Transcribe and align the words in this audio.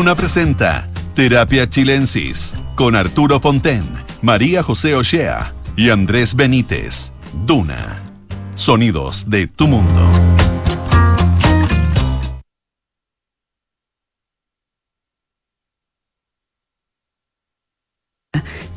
Duna 0.00 0.16
presenta 0.16 0.88
Terapia 1.14 1.68
Chilensis 1.68 2.54
con 2.74 2.96
Arturo 2.96 3.38
Fonten, 3.38 3.82
María 4.22 4.62
José 4.62 4.94
Ochea 4.94 5.54
y 5.76 5.90
Andrés 5.90 6.34
Benítez. 6.34 7.12
Duna. 7.44 8.02
Sonidos 8.54 9.28
de 9.28 9.46
tu 9.46 9.68
mundo. 9.68 10.10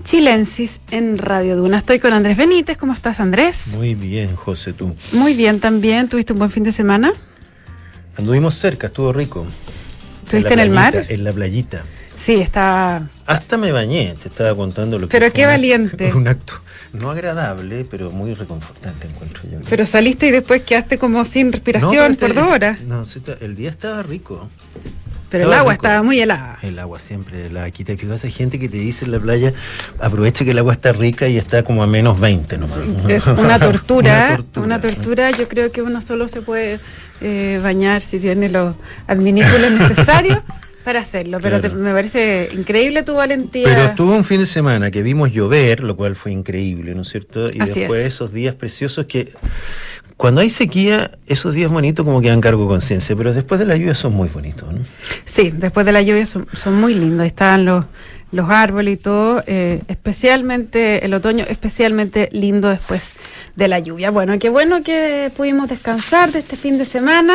Chilensis 0.03 0.81
en 0.91 1.17
Radio 1.17 1.55
Duna. 1.55 1.77
Estoy 1.77 1.99
con 1.99 2.11
Andrés 2.11 2.35
Benítez. 2.35 2.77
¿Cómo 2.77 2.91
estás, 2.91 3.21
Andrés? 3.21 3.75
Muy 3.77 3.95
bien, 3.95 4.35
José, 4.35 4.73
tú. 4.73 4.93
Muy 5.13 5.35
bien 5.35 5.61
también. 5.61 6.09
¿Tuviste 6.09 6.33
un 6.33 6.39
buen 6.39 6.51
fin 6.51 6.63
de 6.63 6.73
semana? 6.73 7.13
Anduvimos 8.17 8.55
cerca, 8.55 8.87
estuvo 8.87 9.13
rico. 9.13 9.47
¿Estuviste 10.23 10.53
en, 10.53 10.59
el 10.59 10.69
mar? 10.69 11.05
En 11.09 11.23
la 11.23 11.31
playita. 11.31 11.83
Sí, 12.15 12.35
está. 12.35 13.07
Hasta 13.25 13.57
me 13.57 13.71
bañé, 13.71 14.15
te 14.21 14.29
estaba 14.29 14.55
contando 14.55 14.99
lo 14.99 15.07
que 15.07 15.19
Pero 15.19 15.33
qué 15.33 15.45
valiente. 15.45 16.13
un 16.15 16.27
acto 16.27 16.53
no 16.93 17.09
agradable, 17.09 17.85
pero 17.89 18.11
muy 18.11 18.33
reconfortante 18.35 19.07
encuentro 19.07 19.41
yo. 19.51 19.59
Pero 19.67 19.85
saliste 19.85 20.27
y 20.27 20.31
después 20.31 20.61
quedaste 20.61 20.97
como 20.99 21.25
sin 21.25 21.51
respiración 21.51 22.15
por 22.15 22.33
dos 22.33 22.47
horas. 22.47 22.81
No, 22.81 23.05
el 23.41 23.55
día 23.55 23.69
estaba 23.69 24.03
rico. 24.03 24.49
Pero 25.33 25.47
el 25.47 25.53
agua 25.53 25.73
estaba 25.73 26.03
muy 26.03 26.21
helada. 26.21 26.59
El 26.61 26.77
agua 26.77 26.99
siempre 26.99 27.47
helada. 27.47 27.65
Aquí 27.65 27.83
te 27.83 27.97
fijas, 27.97 28.23
hay 28.23 28.31
gente 28.31 28.59
que 28.59 28.69
te 28.69 28.77
dice 28.77 29.05
en 29.05 29.11
la 29.11 29.19
playa, 29.19 29.51
aprovecha 29.99 30.45
que 30.45 30.51
el 30.51 30.59
agua 30.59 30.73
está 30.73 30.91
rica 30.91 31.27
y 31.27 31.39
está 31.39 31.63
como 31.63 31.81
a 31.81 31.87
menos 31.87 32.19
20 32.19 32.55
nomás. 32.59 32.77
Es 33.09 33.25
una 33.39 33.57
tortura, 33.57 34.39
una 34.57 34.79
tortura. 34.79 35.31
Yo 35.31 35.47
creo 35.47 35.71
que 35.71 35.81
uno 35.81 36.01
solo 36.01 36.27
se 36.27 36.43
puede 36.43 36.79
eh, 37.21 37.59
bañar 37.63 38.03
si 38.03 38.19
tiene 38.19 38.47
los 38.47 38.75
adminículos 39.07 39.71
necesarios 39.79 40.37
para 40.83 40.99
hacerlo, 40.99 41.39
pero 41.41 41.59
me 41.77 41.93
parece 41.93 42.49
increíble 42.53 43.01
tu 43.01 43.15
valentía. 43.15 43.63
Pero 43.63 43.85
estuvo 43.85 44.15
un 44.15 44.23
fin 44.23 44.39
de 44.39 44.45
semana 44.45 44.91
que 44.91 45.01
vimos 45.01 45.31
llover, 45.31 45.79
lo 45.79 45.95
cual 45.95 46.15
fue 46.15 46.31
increíble, 46.31 46.93
¿no 46.93 47.01
es 47.01 47.09
cierto? 47.09 47.47
Y 47.49 47.57
después 47.57 48.05
esos 48.05 48.33
días 48.33 48.53
preciosos 48.53 49.07
que 49.07 49.33
cuando 50.17 50.41
hay 50.41 50.49
sequía, 50.49 51.11
esos 51.27 51.53
días 51.53 51.71
bonitos 51.71 52.05
como 52.05 52.21
que 52.21 52.29
dan 52.29 52.41
cargo 52.41 52.67
conciencia, 52.67 53.15
pero 53.15 53.33
después 53.33 53.59
de 53.59 53.65
la 53.65 53.75
lluvia 53.75 53.95
son 53.95 54.13
muy 54.13 54.29
bonitos, 54.29 54.71
¿no? 54.71 54.81
Sí, 55.23 55.51
después 55.51 55.85
de 55.85 55.91
la 55.91 56.01
lluvia 56.01 56.25
son, 56.25 56.47
muy 56.79 56.93
lindos, 56.93 57.25
están 57.25 57.65
los, 57.65 57.85
los 58.31 58.49
árboles 58.49 58.95
y 58.95 58.97
todo, 58.97 59.43
eh, 59.47 59.81
especialmente 59.87 61.05
el 61.05 61.13
otoño, 61.13 61.45
especialmente 61.47 62.29
lindo 62.31 62.69
después 62.69 63.11
de 63.55 63.67
la 63.67 63.79
lluvia. 63.79 64.11
Bueno, 64.11 64.37
qué 64.39 64.49
bueno 64.49 64.83
que 64.83 65.31
pudimos 65.35 65.67
descansar 65.67 66.31
de 66.31 66.39
este 66.39 66.55
fin 66.55 66.77
de 66.77 66.85
semana, 66.85 67.33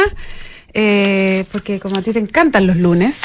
eh, 0.73 1.45
porque 1.51 1.81
como 1.81 1.99
a 1.99 2.03
ti 2.03 2.13
te 2.13 2.21
encantan 2.21 2.67
los 2.67 2.77
lunes. 2.77 3.23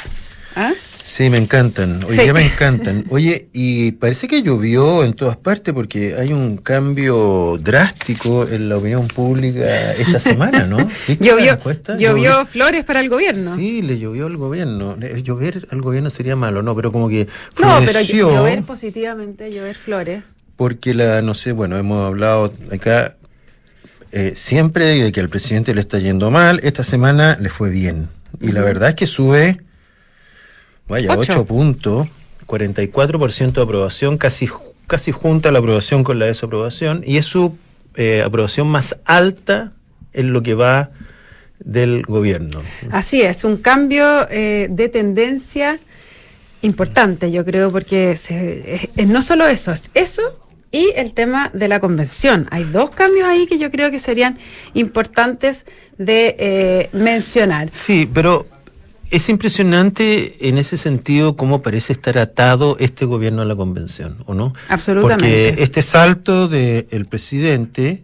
¿ah? 0.55 0.71
Sí, 1.15 1.29
me 1.29 1.37
encantan. 1.37 2.03
Hoy 2.05 2.17
día 2.17 2.33
me 2.33 2.43
encantan. 2.51 3.05
Oye, 3.11 3.47
y 3.53 3.91
parece 3.91 4.27
que 4.27 4.41
llovió 4.41 5.03
en 5.03 5.13
todas 5.13 5.37
partes 5.37 5.71
porque 5.71 6.15
hay 6.15 6.33
un 6.33 6.57
cambio 6.57 7.59
drástico 7.61 8.47
en 8.47 8.67
la 8.67 8.77
opinión 8.77 9.07
pública 9.07 9.93
esta 9.93 10.17
semana, 10.31 10.65
¿no? 10.65 10.89
llovió, 11.19 11.59
llovió 11.99 12.43
flores 12.47 12.83
para 12.83 12.99
el 12.99 13.09
gobierno. 13.09 13.55
Sí, 13.55 13.83
le 13.83 13.99
llovió 13.99 14.25
al 14.25 14.37
gobierno. 14.37 14.97
Eh, 14.99 15.21
llover 15.21 15.67
al 15.69 15.81
gobierno 15.81 16.09
sería 16.09 16.35
malo, 16.35 16.63
¿no? 16.63 16.75
Pero 16.75 16.91
como 16.91 17.07
que 17.09 17.27
No, 17.61 17.79
pero 17.85 18.01
llover 18.01 18.63
positivamente, 18.63 19.51
llover 19.53 19.75
flores. 19.75 20.23
Porque 20.55 20.95
la, 20.95 21.21
no 21.21 21.35
sé, 21.35 21.51
bueno, 21.51 21.77
hemos 21.77 22.07
hablado 22.07 22.55
acá 22.71 23.17
eh, 24.11 24.33
siempre 24.35 24.87
de 24.87 25.11
que 25.11 25.19
al 25.19 25.29
presidente 25.29 25.75
le 25.75 25.81
está 25.81 25.99
yendo 25.99 26.31
mal. 26.31 26.59
Esta 26.63 26.83
semana 26.83 27.37
le 27.39 27.49
fue 27.49 27.69
bien. 27.69 28.07
Y 28.41 28.51
la 28.51 28.63
verdad 28.63 28.89
es 28.89 28.95
que 28.95 29.05
sube 29.05 29.59
Vaya, 30.87 31.15
8, 31.17 31.45
puntos, 31.45 32.07
44% 32.45 33.53
de 33.53 33.61
aprobación, 33.61 34.17
casi, 34.17 34.49
casi 34.87 35.11
junta 35.11 35.51
la 35.51 35.59
aprobación 35.59 36.03
con 36.03 36.19
la 36.19 36.25
desaprobación, 36.25 37.03
y 37.05 37.17
es 37.17 37.25
su 37.25 37.55
eh, 37.95 38.21
aprobación 38.25 38.67
más 38.67 38.99
alta 39.05 39.73
en 40.13 40.33
lo 40.33 40.43
que 40.43 40.55
va 40.55 40.91
del 41.59 42.03
gobierno. 42.03 42.61
Así 42.91 43.21
es, 43.21 43.43
un 43.43 43.57
cambio 43.57 44.27
eh, 44.29 44.67
de 44.69 44.89
tendencia 44.89 45.79
importante, 46.61 47.31
yo 47.31 47.45
creo, 47.45 47.71
porque 47.71 48.11
es, 48.11 49.07
no 49.07 49.21
solo 49.21 49.47
eso, 49.47 49.71
es 49.71 49.89
eso 49.93 50.21
y 50.71 50.91
el 50.95 51.13
tema 51.13 51.51
de 51.53 51.67
la 51.67 51.79
convención. 51.79 52.47
Hay 52.49 52.63
dos 52.63 52.89
cambios 52.89 53.27
ahí 53.27 53.45
que 53.45 53.59
yo 53.59 53.69
creo 53.69 53.91
que 53.91 53.99
serían 53.99 54.39
importantes 54.73 55.65
de 55.97 56.35
eh, 56.39 56.89
mencionar. 56.93 57.69
Sí, 57.71 58.09
pero 58.11 58.47
es 59.13 59.29
impresionante 59.29 60.49
en 60.49 60.57
ese 60.57 60.75
sentido 60.75 61.35
cómo 61.35 61.61
parece 61.61 61.93
estar 61.93 62.17
atado 62.17 62.77
este 62.79 63.05
gobierno 63.05 63.43
a 63.43 63.45
la 63.45 63.55
convención, 63.55 64.17
¿o 64.25 64.33
no? 64.33 64.55
Absolutamente. 64.69 65.49
Porque 65.49 65.63
este 65.63 65.83
salto 65.83 66.47
del 66.47 67.05
presidente 67.05 68.01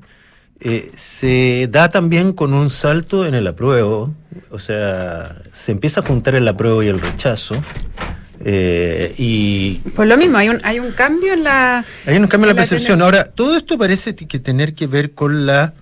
eh, 0.59 0.91
se 0.95 1.67
da 1.71 1.89
también 1.89 2.33
con 2.33 2.53
un 2.53 2.69
salto 2.69 3.25
en 3.25 3.33
el 3.33 3.47
apruebo, 3.47 4.13
o 4.51 4.59
sea, 4.59 5.35
se 5.51 5.71
empieza 5.71 6.01
a 6.01 6.03
juntar 6.05 6.35
el 6.35 6.47
apruebo 6.47 6.83
y 6.83 6.89
el 6.89 7.01
rechazo. 7.01 7.55
Eh, 8.45 9.15
y 9.17 9.77
pues 9.95 10.07
lo 10.07 10.15
mismo, 10.15 10.37
hay 10.37 10.49
un, 10.49 10.59
hay 10.63 10.77
un 10.77 10.91
cambio 10.91 11.33
en 11.33 11.43
la... 11.43 11.83
Hay 12.05 12.17
un 12.17 12.27
cambio 12.27 12.51
en 12.51 12.55
la 12.55 12.61
percepción. 12.61 13.01
Ahora, 13.01 13.31
todo 13.31 13.57
esto 13.57 13.79
parece 13.79 14.15
que 14.15 14.37
tener 14.37 14.75
que 14.75 14.85
ver 14.85 15.13
con 15.15 15.47
la 15.47 15.73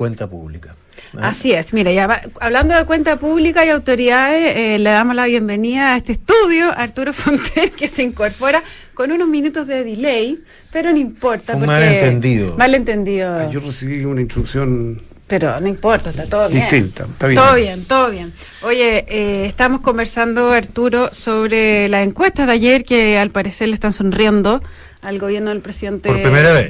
cuenta 0.00 0.26
pública. 0.26 0.74
Así 1.20 1.52
es, 1.52 1.74
mira, 1.74 1.92
ya 1.92 2.22
hablando 2.40 2.74
de 2.74 2.86
cuenta 2.86 3.18
pública 3.18 3.66
y 3.66 3.68
autoridades, 3.68 4.56
eh, 4.56 4.78
le 4.78 4.88
damos 4.88 5.14
la 5.14 5.26
bienvenida 5.26 5.92
a 5.92 5.98
este 5.98 6.12
estudio, 6.12 6.72
Arturo 6.74 7.12
Fonten, 7.20 7.68
que 7.68 7.86
se 7.86 8.02
incorpora 8.02 8.62
con 8.94 9.12
unos 9.12 9.28
minutos 9.28 9.66
de 9.66 9.84
delay, 9.84 10.42
pero 10.72 10.90
no 10.90 10.96
importa. 10.96 11.54
Un 11.54 11.66
malentendido. 11.66 12.56
Malentendido. 12.56 13.30
Ah, 13.30 13.50
yo 13.50 13.60
recibí 13.60 14.02
una 14.06 14.22
instrucción 14.22 15.02
pero 15.26 15.60
no 15.60 15.68
importa, 15.68 16.08
está 16.08 16.24
todo 16.24 16.48
bien. 16.48 16.62
Distinta, 16.62 17.04
está 17.04 17.26
bien. 17.26 17.40
Todo 17.40 17.54
bien, 17.54 17.84
todo 17.84 18.10
bien. 18.10 18.32
Oye, 18.62 19.04
eh, 19.06 19.44
estamos 19.44 19.82
conversando, 19.82 20.50
Arturo, 20.50 21.12
sobre 21.12 21.90
la 21.90 22.02
encuesta 22.02 22.46
de 22.46 22.52
ayer 22.52 22.84
que 22.84 23.18
al 23.18 23.30
parecer 23.30 23.68
le 23.68 23.74
están 23.74 23.92
sonriendo 23.92 24.62
al 25.02 25.18
gobierno 25.18 25.50
del 25.50 25.60
presidente 25.60 26.10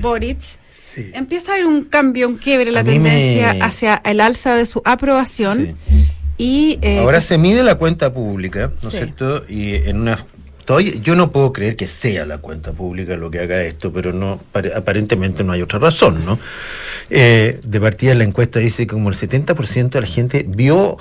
Boric. 0.02 0.59
Empieza 0.96 1.52
a 1.52 1.54
haber 1.54 1.66
un 1.66 1.84
cambio, 1.84 2.28
un 2.28 2.36
quiebre, 2.36 2.70
la 2.70 2.84
tendencia 2.84 3.50
hacia 3.60 3.96
el 4.04 4.20
alza 4.20 4.54
de 4.54 4.66
su 4.66 4.82
aprobación. 4.84 5.76
Y, 6.38 6.78
eh, 6.80 7.00
Ahora 7.00 7.20
se 7.20 7.36
mide 7.36 7.62
la 7.62 7.74
cuenta 7.74 8.12
pública, 8.12 8.72
¿no 8.82 8.88
es 8.88 8.94
cierto? 8.94 9.44
Y 9.48 9.74
en 9.74 9.98
una 10.00 10.18
yo 11.02 11.16
no 11.16 11.32
puedo 11.32 11.52
creer 11.52 11.76
que 11.76 11.86
sea 11.86 12.24
la 12.26 12.38
cuenta 12.38 12.72
pública 12.72 13.16
lo 13.16 13.30
que 13.30 13.40
haga 13.40 13.62
esto, 13.62 13.92
pero 13.92 14.12
no 14.12 14.40
aparentemente 14.74 15.42
no 15.42 15.52
hay 15.52 15.62
otra 15.62 15.78
razón, 15.78 16.24
¿no? 16.24 16.38
Eh, 17.08 17.58
de 17.66 17.80
partida 17.80 18.14
la 18.14 18.24
encuesta 18.24 18.60
dice 18.60 18.86
que 18.86 18.92
como 18.92 19.08
el 19.08 19.16
70% 19.16 19.90
de 19.90 20.00
la 20.00 20.06
gente 20.06 20.44
vio 20.46 20.96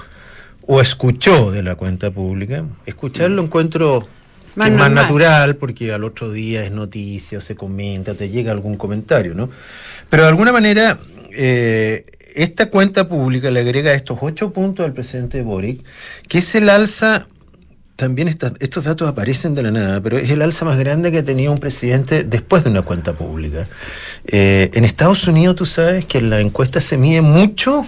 o 0.65 0.81
escuchó 0.81 1.51
de 1.51 1.63
la 1.63 1.75
cuenta 1.75 2.09
pública. 2.11 2.63
Escuchar 2.85 3.29
lo 3.31 3.43
encuentro 3.43 4.07
más, 4.55 4.71
más 4.71 4.91
natural 4.91 5.55
porque 5.55 5.91
al 5.91 6.03
otro 6.03 6.31
día 6.31 6.63
es 6.63 6.71
noticia, 6.71 7.41
se 7.41 7.55
comenta, 7.55 8.13
te 8.13 8.29
llega 8.29 8.51
algún 8.51 8.77
comentario, 8.77 9.33
¿no? 9.33 9.49
Pero 10.09 10.23
de 10.23 10.29
alguna 10.29 10.51
manera, 10.51 10.97
eh, 11.31 12.05
esta 12.35 12.69
cuenta 12.69 13.07
pública 13.07 13.51
le 13.51 13.61
agrega 13.61 13.93
estos 13.93 14.17
ocho 14.21 14.51
puntos 14.53 14.85
al 14.85 14.93
presidente 14.93 15.41
Boric, 15.41 15.83
que 16.27 16.39
es 16.39 16.55
el 16.55 16.69
alza, 16.69 17.27
también 17.95 18.29
estos 18.29 18.83
datos 18.83 19.09
aparecen 19.09 19.55
de 19.55 19.63
la 19.63 19.71
nada, 19.71 20.01
pero 20.01 20.17
es 20.17 20.29
el 20.29 20.41
alza 20.41 20.63
más 20.63 20.79
grande 20.79 21.11
que 21.11 21.17
ha 21.17 21.25
tenido 21.25 21.51
un 21.51 21.59
presidente 21.59 22.23
después 22.23 22.63
de 22.63 22.69
una 22.69 22.81
cuenta 22.81 23.13
pública. 23.13 23.67
Eh, 24.25 24.71
en 24.73 24.85
Estados 24.85 25.27
Unidos 25.27 25.57
tú 25.57 25.65
sabes 25.65 26.05
que 26.05 26.19
en 26.19 26.29
la 26.29 26.39
encuesta 26.39 26.79
se 26.79 26.97
mide 26.97 27.21
mucho 27.21 27.85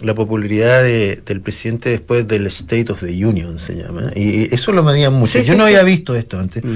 la 0.00 0.14
popularidad 0.14 0.82
del 0.82 1.40
presidente 1.40 1.90
después 1.90 2.26
del 2.26 2.46
State 2.46 2.92
of 2.92 3.00
the 3.00 3.26
Union, 3.26 3.58
se 3.58 3.74
llama. 3.74 4.10
Y 4.14 4.52
eso 4.54 4.72
lo 4.72 4.82
medían 4.82 5.12
mucho. 5.14 5.40
Yo 5.40 5.54
no 5.54 5.64
había 5.64 5.82
visto 5.82 6.14
esto 6.14 6.38
antes. 6.38 6.64
Mm. 6.64 6.74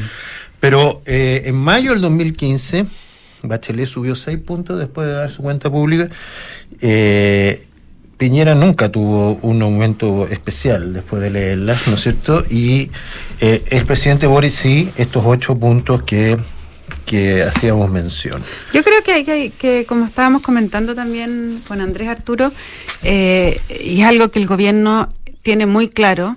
Pero 0.60 1.02
eh, 1.06 1.42
en 1.46 1.56
mayo 1.56 1.92
del 1.92 2.00
2015, 2.00 2.86
Bachelet 3.42 3.86
subió 3.86 4.14
seis 4.14 4.38
puntos 4.38 4.78
después 4.78 5.06
de 5.06 5.14
dar 5.14 5.30
su 5.30 5.42
cuenta 5.42 5.70
pública. 5.70 6.08
Eh, 6.80 7.66
Piñera 8.16 8.54
nunca 8.54 8.88
tuvo 8.88 9.40
un 9.42 9.60
aumento 9.62 10.28
especial 10.28 10.92
después 10.92 11.20
de 11.20 11.30
leerla, 11.30 11.76
¿no 11.88 11.94
es 11.94 12.00
cierto? 12.00 12.44
Y 12.48 12.90
eh, 13.40 13.64
el 13.70 13.84
presidente 13.84 14.28
Boris 14.28 14.54
sí, 14.54 14.88
estos 14.96 15.24
ocho 15.26 15.58
puntos 15.58 16.02
que 16.02 16.38
que 17.04 17.42
hacíamos 17.42 17.90
mención. 17.90 18.42
Yo 18.72 18.82
creo 18.82 19.02
que 19.02 19.24
que, 19.24 19.50
que 19.50 19.84
como 19.86 20.04
estábamos 20.04 20.42
comentando 20.42 20.94
también 20.94 21.58
con 21.68 21.80
Andrés 21.80 22.08
Arturo, 22.08 22.52
eh, 23.02 23.60
y 23.84 24.00
es 24.00 24.06
algo 24.06 24.30
que 24.30 24.38
el 24.38 24.46
gobierno 24.46 25.08
tiene 25.42 25.66
muy 25.66 25.88
claro, 25.88 26.36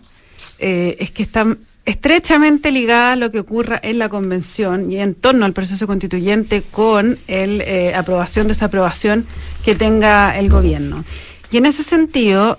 eh, 0.59 0.97
es 1.00 1.12
que 1.12 1.23
está 1.23 1.45
estrechamente 1.85 2.71
ligada 2.71 3.13
a 3.13 3.15
lo 3.15 3.31
que 3.31 3.39
ocurra 3.39 3.79
en 3.83 4.00
la 4.00 4.09
convención 4.09 4.91
y 4.91 4.97
en 4.97 5.13
torno 5.13 5.45
al 5.45 5.53
proceso 5.53 5.85
constituyente 5.85 6.63
con 6.63 7.19
el 7.27 7.62
eh, 7.62 7.94
aprobación 7.94 8.47
desaprobación 8.47 9.27
que 9.63 9.75
tenga 9.75 10.38
el 10.38 10.50
gobierno. 10.50 11.03
Y 11.51 11.57
en 11.57 11.67
ese 11.67 11.83
sentido, 11.83 12.57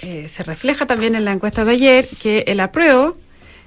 se 0.00 0.44
refleja 0.44 0.86
también 0.86 1.16
en 1.16 1.24
la 1.24 1.32
encuesta 1.32 1.64
de 1.64 1.72
ayer 1.72 2.08
que 2.22 2.44
el 2.46 2.60
apruebo 2.60 3.16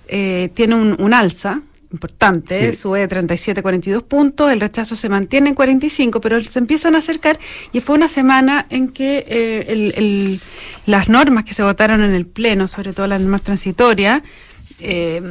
eh, 0.08 0.50
tiene 0.54 0.76
un 0.76 1.14
alza 1.14 1.62
importante, 1.92 2.72
Sí. 2.72 2.78
sube 2.78 3.00
de 3.00 3.08
37 3.08 3.60
a 3.60 3.64
42 3.64 4.04
puntos, 4.04 4.52
el 4.52 4.60
rechazo 4.60 4.96
se 4.96 5.10
mantiene 5.10 5.50
en 5.50 5.56
45, 5.56 6.22
pero 6.22 6.44
se 6.44 6.60
empiezan 6.60 6.96
a 6.96 7.00
acercar 7.00 7.40
y 7.74 7.82
fue 7.82 7.96
una 7.96 8.08
semana 8.08 8.66
en 8.70 8.88
que 8.90 9.26
eh, 9.28 9.66
el- 9.68 9.94
el- 9.98 10.40
las 10.86 11.10
normas 11.10 11.44
que 11.44 11.54
se 11.54 11.64
votaron 11.64 12.02
en 12.04 12.14
el 12.14 12.26
Pleno, 12.26 12.68
sobre 12.68 12.94
todo 12.94 13.08
las 13.08 13.22
normas 13.22 13.42
transitorias, 13.44 14.22
eh, 14.80 15.22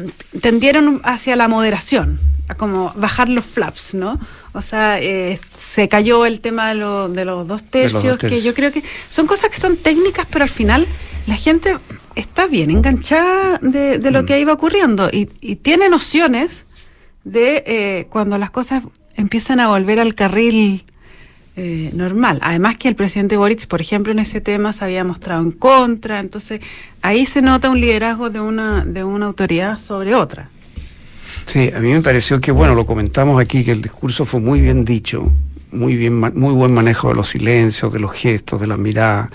tendieron 0.41 1.01
hacia 1.05 1.35
la 1.37 1.49
moderación, 1.49 2.21
a 2.49 2.55
como 2.55 2.93
bajar 2.97 3.29
los 3.29 3.45
flaps, 3.45 3.95
¿no? 3.95 4.21
O 4.53 4.63
sea, 4.63 5.01
eh, 5.01 5.39
se 5.57 5.89
cayó 5.89 6.27
el 6.27 6.41
tema 6.41 6.69
de, 6.69 6.75
lo- 6.77 7.09
de 7.09 7.25
los 7.25 7.47
dos 7.49 7.65
tercios, 7.65 8.19
dos 8.19 8.31
que 8.31 8.43
yo 8.43 8.55
creo 8.55 8.73
que 8.73 8.83
son 9.09 9.27
cosas 9.27 9.51
que 9.51 9.57
son 9.61 9.77
técnicas, 9.77 10.27
pero 10.31 10.43
al 10.45 10.51
final 10.51 10.87
la 11.27 11.37
gente 11.37 11.77
está 12.15 12.47
bien 12.47 12.71
enganchada 12.71 13.59
de, 13.63 13.99
de 13.99 14.11
lo 14.11 14.25
que 14.25 14.41
iba 14.41 14.53
ocurriendo 14.53 15.09
y, 15.13 15.29
y 15.41 15.57
tiene 15.57 15.89
nociones 15.89 16.67
de 17.25 17.63
eh, 17.67 18.07
cuando 18.11 18.39
las 18.39 18.51
cosas 18.51 18.83
empiezan 19.17 19.61
a 19.61 19.69
volver 19.69 20.01
al 20.01 20.15
carril 20.15 20.85
eh, 21.57 21.91
normal. 21.95 22.39
Además 22.43 22.77
que 22.79 22.89
el 22.89 22.95
presidente 22.95 23.37
Boric, 23.37 23.67
por 23.67 23.81
ejemplo, 23.81 24.13
en 24.13 24.19
ese 24.19 24.41
tema 24.41 24.73
se 24.73 24.85
había 24.85 25.05
mostrado 25.05 25.43
en 25.43 25.51
contra, 25.51 26.21
entonces 26.21 26.61
ahí 27.03 27.27
se 27.27 27.43
nota 27.43 27.71
un 27.71 27.81
liderazgo 27.81 28.31
de 28.31 28.41
una, 28.41 28.85
de 28.85 29.05
una 29.05 29.27
autoridad 29.27 29.79
sobre 29.79 30.15
otra. 30.15 30.49
Sí, 31.45 31.71
a 31.75 31.81
mí 31.81 31.93
me 31.93 32.01
pareció 32.01 32.41
que, 32.41 32.53
bueno, 32.53 32.75
lo 32.75 32.85
comentamos 32.85 33.41
aquí, 33.41 33.65
que 33.65 33.73
el 33.73 33.83
discurso 33.83 34.25
fue 34.25 34.41
muy 34.41 34.61
bien 34.61 34.85
dicho, 34.85 35.31
muy, 35.73 35.97
bien, 35.97 36.19
muy 36.19 36.55
buen 36.55 36.73
manejo 36.73 37.09
de 37.09 37.15
los 37.17 37.29
silencios, 37.29 37.93
de 37.93 37.99
los 37.99 38.13
gestos, 38.13 38.61
de 38.61 38.67
las 38.67 38.79
miradas. 38.79 39.31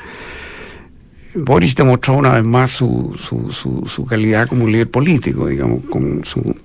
Boris 1.35 1.75
demostró 1.75 2.13
una 2.13 2.31
vez 2.31 2.43
más 2.43 2.71
su, 2.71 3.15
su, 3.19 3.51
su, 3.51 3.85
su 3.87 4.05
calidad 4.05 4.47
como 4.47 4.67
líder 4.67 4.89
político, 4.89 5.47
digamos, 5.47 5.85
con 5.89 6.23
su... 6.23 6.55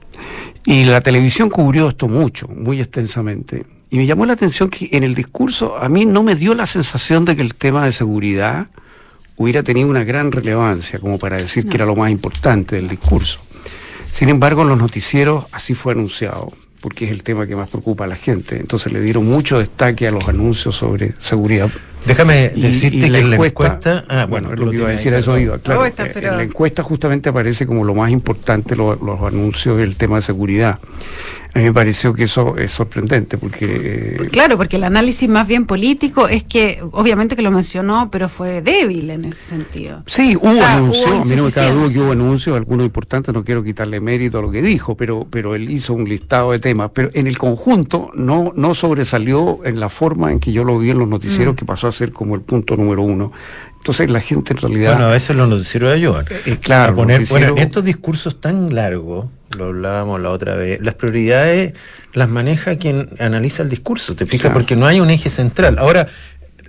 Y 0.64 0.84
la 0.84 1.00
televisión 1.00 1.50
cubrió 1.50 1.88
esto 1.88 2.06
mucho, 2.06 2.46
muy 2.48 2.80
extensamente. 2.80 3.64
Y 3.90 3.96
me 3.96 4.06
llamó 4.06 4.24
la 4.26 4.34
atención 4.34 4.70
que 4.70 4.88
en 4.92 5.02
el 5.02 5.14
discurso 5.14 5.76
a 5.76 5.88
mí 5.88 6.06
no 6.06 6.22
me 6.22 6.36
dio 6.36 6.54
la 6.54 6.66
sensación 6.66 7.24
de 7.24 7.34
que 7.34 7.42
el 7.42 7.54
tema 7.56 7.84
de 7.84 7.92
seguridad 7.92 8.68
hubiera 9.36 9.62
tenido 9.62 9.88
una 9.88 10.04
gran 10.04 10.30
relevancia 10.30 10.98
como 10.98 11.18
para 11.18 11.38
decir 11.38 11.66
que 11.66 11.76
era 11.76 11.86
lo 11.86 11.96
más 11.96 12.10
importante 12.10 12.76
del 12.76 12.88
discurso. 12.88 13.40
Sin 14.12 14.28
embargo, 14.28 14.62
en 14.62 14.68
los 14.68 14.78
noticieros 14.78 15.46
así 15.52 15.74
fue 15.74 15.94
anunciado, 15.94 16.52
porque 16.80 17.06
es 17.06 17.10
el 17.10 17.22
tema 17.22 17.46
que 17.46 17.56
más 17.56 17.70
preocupa 17.70 18.04
a 18.04 18.08
la 18.08 18.16
gente. 18.16 18.56
Entonces 18.58 18.92
le 18.92 19.00
dieron 19.00 19.26
mucho 19.26 19.58
destaque 19.58 20.06
a 20.06 20.10
los 20.10 20.28
anuncios 20.28 20.76
sobre 20.76 21.14
seguridad. 21.20 21.70
Déjame 22.06 22.52
Y- 22.54 22.60
decirte 22.62 22.96
y 22.96 23.10
que 23.10 23.18
en 23.18 23.30
la 23.30 23.36
encuesta. 23.36 24.04
Ah, 24.08 24.26
bueno, 24.28 24.50
lo 24.54 24.70
que 24.70 24.76
iba 24.76 24.88
a 24.88 24.92
decir, 24.92 25.14
a 25.14 25.18
eso 25.18 25.38
iba, 25.38 25.58
claro. 25.58 25.84
Está, 25.84 26.06
Eh, 26.06 26.10
pero- 26.14 26.28
En 26.30 26.36
la 26.38 26.42
encuesta 26.44 26.82
justamente 26.82 27.28
aparece 27.28 27.66
como 27.66 27.84
lo 27.84 27.94
más 27.94 28.10
importante 28.10 28.74
lo- 28.76 28.94
los 28.96 29.20
anuncios 29.22 29.78
del 29.78 29.96
tema 29.96 30.16
de 30.16 30.22
seguridad. 30.22 30.78
A 31.52 31.58
mí 31.58 31.64
me 31.64 31.72
pareció 31.72 32.14
que 32.14 32.22
eso 32.24 32.56
es 32.58 32.70
sorprendente, 32.70 33.36
porque... 33.36 34.16
eh, 34.20 34.28
Claro, 34.30 34.56
porque 34.56 34.76
el 34.76 34.84
análisis 34.84 35.28
más 35.28 35.48
bien 35.48 35.66
político 35.66 36.28
es 36.28 36.44
que, 36.44 36.78
obviamente 36.92 37.34
que 37.34 37.42
lo 37.42 37.50
mencionó, 37.50 38.08
pero 38.08 38.28
fue 38.28 38.62
débil 38.62 39.10
en 39.10 39.24
ese 39.24 39.40
sentido. 39.48 40.04
Sí, 40.06 40.36
hubo 40.36 40.48
O 40.48 40.54
sea, 40.54 40.74
anuncios, 40.76 41.10
hubo 41.10 41.22
a 41.22 41.24
mí 41.24 41.34
no 41.34 41.44
me 41.46 41.50
cabe 41.50 41.72
duda 41.72 41.92
que 41.92 41.98
hubo 41.98 42.12
anuncios, 42.12 42.56
algunos 42.56 42.86
importantes, 42.86 43.34
no 43.34 43.42
quiero 43.42 43.64
quitarle 43.64 43.98
mérito 44.00 44.38
a 44.38 44.42
lo 44.42 44.50
que 44.52 44.62
dijo, 44.62 44.96
pero, 44.96 45.26
pero 45.28 45.56
él 45.56 45.68
hizo 45.70 45.92
un 45.92 46.08
listado 46.08 46.52
de 46.52 46.60
temas, 46.60 46.92
pero 46.94 47.10
en 47.14 47.26
el 47.26 47.36
conjunto 47.36 48.12
no, 48.14 48.52
no 48.54 48.72
sobresalió 48.72 49.58
en 49.64 49.80
la 49.80 49.88
forma 49.88 50.30
en 50.30 50.38
que 50.38 50.52
yo 50.52 50.62
lo 50.62 50.78
vi 50.78 50.90
en 50.90 50.98
los 51.00 51.08
Mm. 51.08 51.10
noticieros, 51.10 51.56
que 51.56 51.64
pasó 51.64 51.88
a 51.90 51.92
ser 51.92 52.12
como 52.12 52.34
el 52.34 52.40
punto 52.40 52.76
número 52.76 53.02
uno. 53.02 53.32
Entonces 53.76 54.10
la 54.10 54.20
gente 54.20 54.52
en 54.52 54.58
realidad... 54.58 54.92
Bueno, 54.92 55.06
a 55.06 55.12
veces 55.12 55.36
los 55.36 55.48
noticieros 55.48 55.92
ayudan. 55.92 56.26
Eh, 56.46 56.58
claro, 56.60 56.94
poner, 56.94 57.24
bueno, 57.28 57.46
noticieros- 57.46 57.58
en 57.58 57.68
estos 57.68 57.84
discursos 57.84 58.40
tan 58.40 58.74
largos, 58.74 59.28
lo 59.56 59.66
hablábamos 59.66 60.20
la 60.20 60.30
otra 60.30 60.54
vez, 60.54 60.80
las 60.80 60.94
prioridades 60.94 61.74
las 62.12 62.28
maneja 62.28 62.76
quien 62.76 63.10
analiza 63.18 63.62
el 63.62 63.68
discurso, 63.68 64.14
¿te 64.14 64.26
fijas? 64.26 64.42
Claro. 64.42 64.54
Porque 64.54 64.76
no 64.76 64.86
hay 64.86 65.00
un 65.00 65.10
eje 65.10 65.30
central. 65.30 65.78
Ahora, 65.78 66.08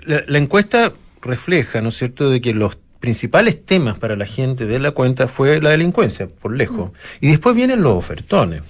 la, 0.05 0.23
la 0.27 0.37
encuesta 0.37 0.93
refleja, 1.21 1.81
¿no 1.81 1.89
es 1.89 1.97
cierto?, 1.97 2.29
de 2.29 2.41
que 2.41 2.53
los 2.53 2.77
principales 2.99 3.65
temas 3.65 3.97
para 3.97 4.15
la 4.15 4.25
gente 4.25 4.65
de 4.67 4.77
la 4.77 4.91
cuenta 4.91 5.27
fue 5.27 5.59
la 5.59 5.71
delincuencia, 5.71 6.27
por 6.27 6.55
lejos. 6.55 6.91
Y 7.19 7.27
después 7.29 7.55
vienen 7.55 7.81
los 7.81 7.93
ofertones. 7.93 8.61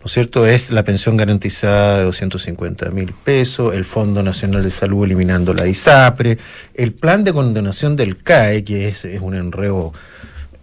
¿No 0.00 0.06
es 0.06 0.12
cierto? 0.12 0.46
Es 0.46 0.70
la 0.70 0.84
pensión 0.84 1.16
garantizada 1.16 1.98
de 1.98 2.04
250 2.04 2.90
mil 2.90 3.12
pesos, 3.12 3.74
el 3.74 3.84
Fondo 3.84 4.22
Nacional 4.22 4.62
de 4.62 4.70
Salud 4.70 5.04
eliminando 5.04 5.52
la 5.54 5.66
ISAPRE, 5.66 6.38
el 6.74 6.92
plan 6.92 7.24
de 7.24 7.32
condonación 7.32 7.96
del 7.96 8.22
CAE, 8.22 8.64
que 8.64 8.86
es, 8.86 9.04
es 9.04 9.20
un 9.20 9.34
enredo 9.34 9.92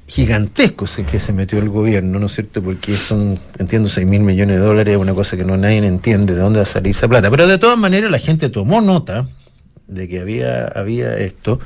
gigantesco 0.08 0.86
en 0.98 1.06
que 1.06 1.20
se 1.20 1.34
metió 1.34 1.60
el 1.60 1.70
gobierno, 1.70 2.20
¿no 2.20 2.28
es 2.28 2.34
cierto? 2.34 2.62
Porque 2.62 2.96
son, 2.96 3.40
entiendo, 3.58 3.90
6 3.90 4.06
mil 4.06 4.22
millones 4.22 4.58
de 4.58 4.62
dólares, 4.62 4.98
una 4.98 5.14
cosa 5.14 5.36
que 5.36 5.44
no 5.44 5.58
nadie 5.58 5.78
entiende 5.78 6.36
de 6.36 6.42
dónde 6.42 6.60
va 6.60 6.64
a 6.64 6.68
salir 6.68 6.96
esa 6.96 7.08
plata. 7.08 7.30
Pero 7.30 7.48
de 7.48 7.58
todas 7.58 7.78
maneras 7.78 8.12
la 8.12 8.20
gente 8.20 8.50
tomó 8.50 8.82
nota 8.82 9.28
de 9.88 10.08
que 10.08 10.20
había, 10.20 10.68
había 10.68 11.18
esto. 11.18 11.60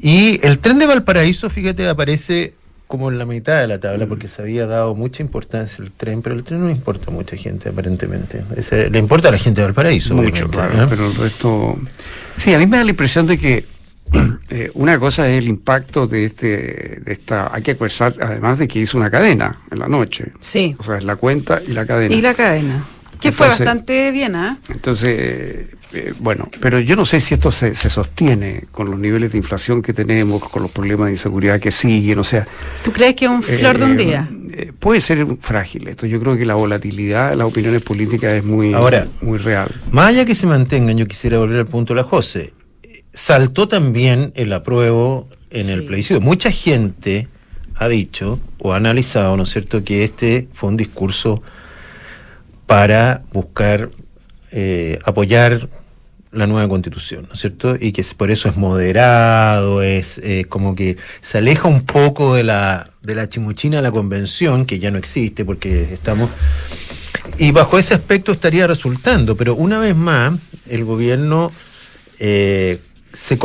Y 0.00 0.44
el 0.44 0.58
tren 0.58 0.78
de 0.78 0.86
Valparaíso, 0.86 1.50
fíjate, 1.50 1.86
aparece 1.88 2.54
como 2.94 3.10
en 3.10 3.18
la 3.18 3.24
mitad 3.26 3.60
de 3.60 3.66
la 3.66 3.78
tabla, 3.80 4.06
porque 4.06 4.28
se 4.28 4.42
había 4.42 4.66
dado 4.66 4.94
mucha 4.94 5.22
importancia 5.22 5.82
el 5.84 5.90
tren, 5.92 6.22
pero 6.22 6.34
el 6.36 6.44
tren 6.44 6.60
no 6.60 6.70
importa 6.70 7.10
a 7.10 7.14
mucha 7.14 7.36
gente, 7.36 7.68
aparentemente. 7.68 8.42
Ese- 8.56 8.88
le 8.88 8.98
importa 8.98 9.28
a 9.28 9.32
la 9.32 9.38
gente 9.38 9.60
de 9.60 9.66
Valparaíso. 9.66 10.14
Mucho, 10.14 10.48
claro, 10.48 10.82
¿eh? 10.82 10.86
pero 10.88 11.06
el 11.06 11.14
resto... 11.14 11.78
Sí, 12.36 12.54
a 12.54 12.58
mí 12.58 12.66
me 12.66 12.76
da 12.78 12.84
la 12.84 12.90
impresión 12.90 13.26
de 13.26 13.38
que 13.38 13.64
eh, 14.50 14.70
una 14.74 14.98
cosa 14.98 15.28
es 15.28 15.38
el 15.42 15.48
impacto 15.48 16.06
de 16.06 16.24
este, 16.24 16.46
de 17.04 17.12
esta, 17.12 17.52
hay 17.52 17.62
que 17.62 17.72
acusar, 17.72 18.14
además 18.20 18.58
de 18.58 18.68
que 18.68 18.78
hizo 18.80 18.96
una 18.96 19.10
cadena 19.10 19.58
en 19.70 19.78
la 19.78 19.88
noche. 19.88 20.32
Sí. 20.40 20.76
O 20.78 20.82
sea, 20.82 20.98
es 20.98 21.04
la 21.04 21.16
cuenta 21.16 21.60
y 21.66 21.72
la 21.72 21.84
cadena. 21.86 22.14
Y 22.14 22.20
la 22.20 22.34
cadena. 22.34 22.84
Que 23.20 23.32
fue 23.32 23.48
bastante 23.48 24.10
bien, 24.10 24.36
¿ah? 24.36 24.58
Entonces, 24.68 25.66
eh, 25.94 26.12
bueno, 26.18 26.48
pero 26.60 26.80
yo 26.80 26.96
no 26.96 27.04
sé 27.04 27.20
si 27.20 27.34
esto 27.34 27.50
se, 27.50 27.74
se 27.74 27.88
sostiene 27.88 28.64
con 28.72 28.90
los 28.90 28.98
niveles 28.98 29.32
de 29.32 29.38
inflación 29.38 29.80
que 29.80 29.92
tenemos, 29.92 30.42
con 30.42 30.62
los 30.62 30.70
problemas 30.70 31.06
de 31.06 31.12
inseguridad 31.12 31.60
que 31.60 31.70
siguen, 31.70 32.18
o 32.18 32.24
sea... 32.24 32.46
¿Tú 32.84 32.92
crees 32.92 33.14
que 33.14 33.26
es 33.26 33.30
un 33.30 33.42
flor 33.42 33.78
de 33.78 33.84
un 33.84 33.92
eh, 33.92 34.04
día? 34.04 34.28
eh, 34.52 34.72
puede 34.78 35.00
ser 35.00 35.26
frágil 35.40 35.88
esto. 35.88 36.06
Yo 36.06 36.20
creo 36.20 36.36
que 36.36 36.44
la 36.44 36.54
volatilidad 36.54 37.30
de 37.30 37.36
las 37.36 37.46
opiniones 37.46 37.82
políticas 37.82 38.34
es 38.34 38.44
muy, 38.44 38.74
Ahora- 38.74 39.06
muy 39.20 39.38
real. 39.38 39.70
Más 39.90 40.08
allá 40.08 40.24
que 40.24 40.34
se 40.34 40.46
mantengan, 40.46 40.96
yo 40.98 41.06
quisiera 41.06 41.38
volver 41.38 41.60
al 41.60 41.66
punto 41.66 41.94
de 41.94 42.00
la 42.00 42.04
José. 42.04 42.52
Saltó 43.12 43.68
también 43.68 44.32
el 44.34 44.52
apruebo 44.52 45.28
en 45.50 45.70
el 45.70 45.84
plebiscito. 45.84 46.20
Mucha 46.20 46.50
gente 46.50 47.28
ha 47.76 47.88
dicho 47.88 48.40
o 48.58 48.72
ha 48.72 48.76
analizado, 48.76 49.36
¿no 49.36 49.44
es 49.44 49.50
cierto?, 49.50 49.84
que 49.84 50.02
este 50.04 50.48
fue 50.52 50.68
un 50.68 50.76
discurso 50.76 51.42
para 52.66 53.22
buscar 53.32 53.90
eh, 54.50 54.98
apoyar 55.04 55.68
la 56.34 56.46
nueva 56.46 56.68
constitución, 56.68 57.26
¿no 57.28 57.34
es 57.34 57.40
cierto? 57.40 57.76
Y 57.78 57.92
que 57.92 58.04
por 58.16 58.30
eso 58.30 58.48
es 58.48 58.56
moderado, 58.56 59.82
es 59.82 60.18
eh, 60.18 60.46
como 60.48 60.74
que 60.74 60.96
se 61.20 61.38
aleja 61.38 61.68
un 61.68 61.84
poco 61.84 62.34
de 62.34 62.44
la, 62.44 62.90
de 63.02 63.14
la 63.14 63.28
chimuchina 63.28 63.80
la 63.80 63.92
convención, 63.92 64.66
que 64.66 64.78
ya 64.78 64.90
no 64.90 64.98
existe 64.98 65.44
porque 65.44 65.92
estamos... 65.92 66.30
Y 67.38 67.52
bajo 67.52 67.78
ese 67.78 67.94
aspecto 67.94 68.32
estaría 68.32 68.66
resultando, 68.66 69.36
pero 69.36 69.54
una 69.54 69.78
vez 69.78 69.96
más 69.96 70.38
el 70.68 70.84
gobierno 70.84 71.50
eh, 72.18 72.78
se, 73.12 73.38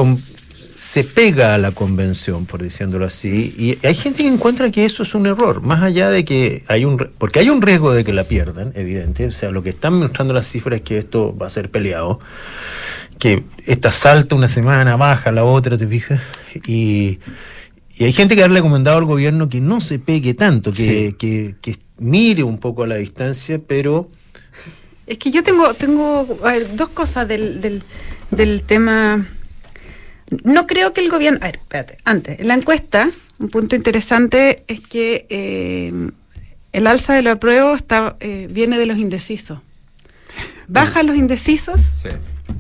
se 0.80 1.04
pega 1.04 1.56
a 1.56 1.58
la 1.58 1.72
convención, 1.72 2.46
por 2.46 2.64
diciéndolo 2.64 3.06
así, 3.06 3.54
y 3.58 3.86
hay 3.86 3.94
gente 3.96 4.24
que 4.24 4.30
encuentra 4.30 4.72
que 4.72 4.86
eso 4.86 5.04
es 5.04 5.14
un 5.14 5.28
error, 5.28 5.62
más 5.62 5.84
allá 5.84 6.10
de 6.10 6.24
que 6.24 6.64
hay 6.68 6.86
un... 6.86 6.98
re- 6.98 7.10
Porque 7.18 7.40
hay 7.40 7.50
un 7.50 7.62
riesgo 7.62 7.92
de 7.92 8.06
que 8.06 8.14
la 8.14 8.24
pierdan, 8.24 8.72
evidente, 8.76 9.26
o 9.28 9.32
sea, 9.34 9.52
lo 9.52 9.62
que 9.62 9.72
están 9.72 9.96
mostrando 9.96 10.34
las 10.34 10.48
cifras 10.48 10.78
es 10.80 10.86
que 10.86 10.98
esto 10.98 11.36
va 11.38 11.48
a 11.48 11.50
ser 11.50 11.70
peleado, 11.70 12.22
que 13.18 13.44
esta 13.66 13.92
salta 13.92 14.36
una 14.36 14.48
semana, 14.48 14.96
baja 14.96 15.34
la 15.34 15.44
otra, 15.44 15.78
¿te 15.78 15.86
fijas? 15.86 16.22
Y, 16.66 17.20
y 17.96 18.06
hay 18.06 18.14
gente 18.14 18.38
que 18.38 18.44
ha 18.44 18.48
recomendado 18.48 18.98
al 18.98 19.06
gobierno 19.06 19.50
que 19.50 19.60
no 19.60 19.82
se 19.82 20.00
pegue 20.00 20.34
tanto, 20.34 20.72
que, 20.72 21.10
Sí. 21.10 21.16
que, 21.20 21.56
que 21.62 21.76
mire 21.98 22.44
un 22.44 22.58
poco 22.58 22.84
a 22.84 22.88
la 22.88 22.96
distancia, 22.96 23.60
pero... 23.68 24.10
Es 25.06 25.18
que 25.18 25.30
yo 25.32 25.44
tengo, 25.44 25.74
tengo 25.74 26.38
a 26.46 26.54
ver, 26.54 26.74
dos 26.76 26.88
cosas 26.90 27.28
del, 27.28 27.60
del, 27.60 27.84
del 28.32 28.62
tema. 28.62 29.28
No 30.44 30.68
creo 30.68 30.94
que 30.94 31.02
el 31.02 31.10
gobierno. 31.10 31.40
A 31.42 31.46
ver, 31.46 31.56
espérate. 31.58 31.98
Antes, 32.06 32.40
en 32.40 32.48
la 32.48 32.54
encuesta, 32.56 33.10
un 33.40 33.50
punto 33.50 33.76
interesante 33.76 34.64
es 34.68 34.80
que 34.80 35.26
eh, 35.30 35.92
el 36.72 36.88
alza 36.88 37.14
de 37.14 37.22
lo 37.24 37.32
apruebo 37.32 37.74
está, 37.76 38.16
eh, 38.20 38.48
viene 38.52 38.78
de 38.78 38.86
los 38.86 38.98
indecisos. 38.98 39.60
Baja 40.68 41.02
los 41.02 41.16
indecisos 41.16 41.94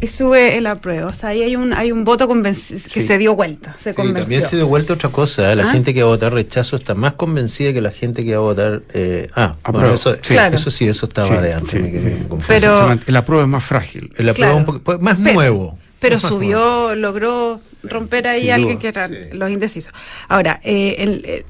y 0.01 0.07
sube 0.07 0.57
el 0.57 0.65
apruebo. 0.65 1.09
O 1.09 1.13
sea, 1.13 1.29
ahí 1.29 1.43
hay 1.43 1.55
un, 1.55 1.73
hay 1.73 1.91
un 1.91 2.03
voto 2.05 2.27
que 2.27 2.55
Sí. 2.55 2.79
se 3.01 3.17
dio 3.19 3.35
vuelta, 3.35 3.75
se 3.77 3.91
Sí, 3.91 3.95
convenció. 3.95 4.23
también 4.23 4.41
se 4.41 4.55
dio 4.55 4.67
vuelta 4.67 4.93
otra 4.93 5.09
cosa. 5.09 5.51
¿eh? 5.51 5.55
La 5.55 5.69
¿Ah? 5.69 5.71
gente 5.71 5.93
que 5.93 6.01
va 6.01 6.07
a 6.09 6.13
votar 6.13 6.33
rechazo 6.33 6.75
está 6.77 6.95
más 6.95 7.13
convencida 7.13 7.71
que 7.71 7.81
la 7.81 7.91
gente 7.91 8.25
que 8.25 8.31
va 8.31 8.37
a 8.37 8.41
votar. 8.41 8.81
Eh, 8.95 9.27
ah, 9.35 9.57
bueno, 9.63 9.79
Apruebo. 9.79 9.93
eso, 9.95 10.15
Sí. 10.23 10.33
Claro. 10.33 10.55
eso 10.55 10.71
sí, 10.71 10.87
eso 10.87 11.05
estaba 11.05 11.27
Sí, 11.37 11.43
de 11.43 11.53
antes. 11.53 11.69
sí, 11.69 11.79
me 11.79 11.91
quedé 11.91 12.17
sí. 12.17 12.23
confuso. 12.27 12.47
Pero- 12.47 12.99
la 13.05 13.25
prueba 13.25 13.43
es 13.43 13.49
más 13.49 13.63
frágil. 13.63 14.11
El 14.17 14.29
apruebo 14.29 14.35
Claro. 14.53 14.57
un 14.57 14.65
poco 14.65 14.79
pues, 14.79 14.99
más 15.01 15.17
Pero- 15.21 15.33
nuevo. 15.35 15.77
Pero 15.99 16.19
subió, 16.19 16.95
logró 16.95 17.61
romper 17.83 18.27
ahí 18.27 18.43
Sin 18.43 18.51
alguien 18.51 18.71
duda, 18.73 18.79
que 18.81 18.87
eran 18.87 19.09
sí. 19.11 19.17
los 19.33 19.49
indecisos. 19.51 19.93
Ahora, 20.27 20.59
eh, 20.63 20.95
el, 20.99 21.21
eh, 21.25 21.45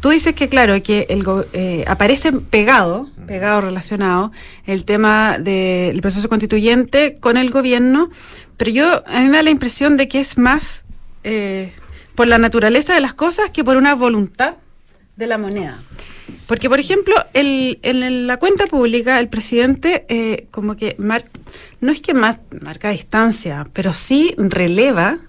tú 0.00 0.10
dices 0.10 0.34
que, 0.34 0.48
claro, 0.48 0.80
que 0.82 1.06
el, 1.08 1.24
eh, 1.52 1.84
aparece 1.86 2.32
pegado, 2.32 3.08
pegado 3.26 3.60
relacionado, 3.60 4.32
el 4.66 4.84
tema 4.84 5.38
del 5.38 6.00
proceso 6.00 6.28
constituyente 6.28 7.16
con 7.20 7.36
el 7.36 7.50
gobierno, 7.50 8.10
pero 8.56 8.70
yo, 8.70 9.02
a 9.06 9.20
mí 9.20 9.28
me 9.28 9.38
da 9.38 9.42
la 9.42 9.50
impresión 9.50 9.96
de 9.96 10.08
que 10.08 10.20
es 10.20 10.36
más 10.36 10.84
eh, 11.24 11.72
por 12.14 12.26
la 12.26 12.38
naturaleza 12.38 12.94
de 12.94 13.00
las 13.00 13.14
cosas 13.14 13.50
que 13.50 13.64
por 13.64 13.76
una 13.76 13.94
voluntad 13.94 14.56
de 15.16 15.26
la 15.26 15.38
moneda. 15.38 15.78
Porque, 16.50 16.68
por 16.68 16.80
ejemplo, 16.80 17.14
el, 17.32 17.78
en 17.84 18.26
la 18.26 18.36
cuenta 18.36 18.66
pública, 18.66 19.20
el 19.20 19.28
presidente 19.28 20.04
eh, 20.08 20.48
como 20.50 20.74
que 20.74 20.96
no 20.98 21.92
es 21.92 22.00
que 22.00 22.12
más 22.12 22.38
marca 22.60 22.90
distancia, 22.90 23.68
pero 23.72 23.94
sí 23.94 24.34
releva 24.36 25.20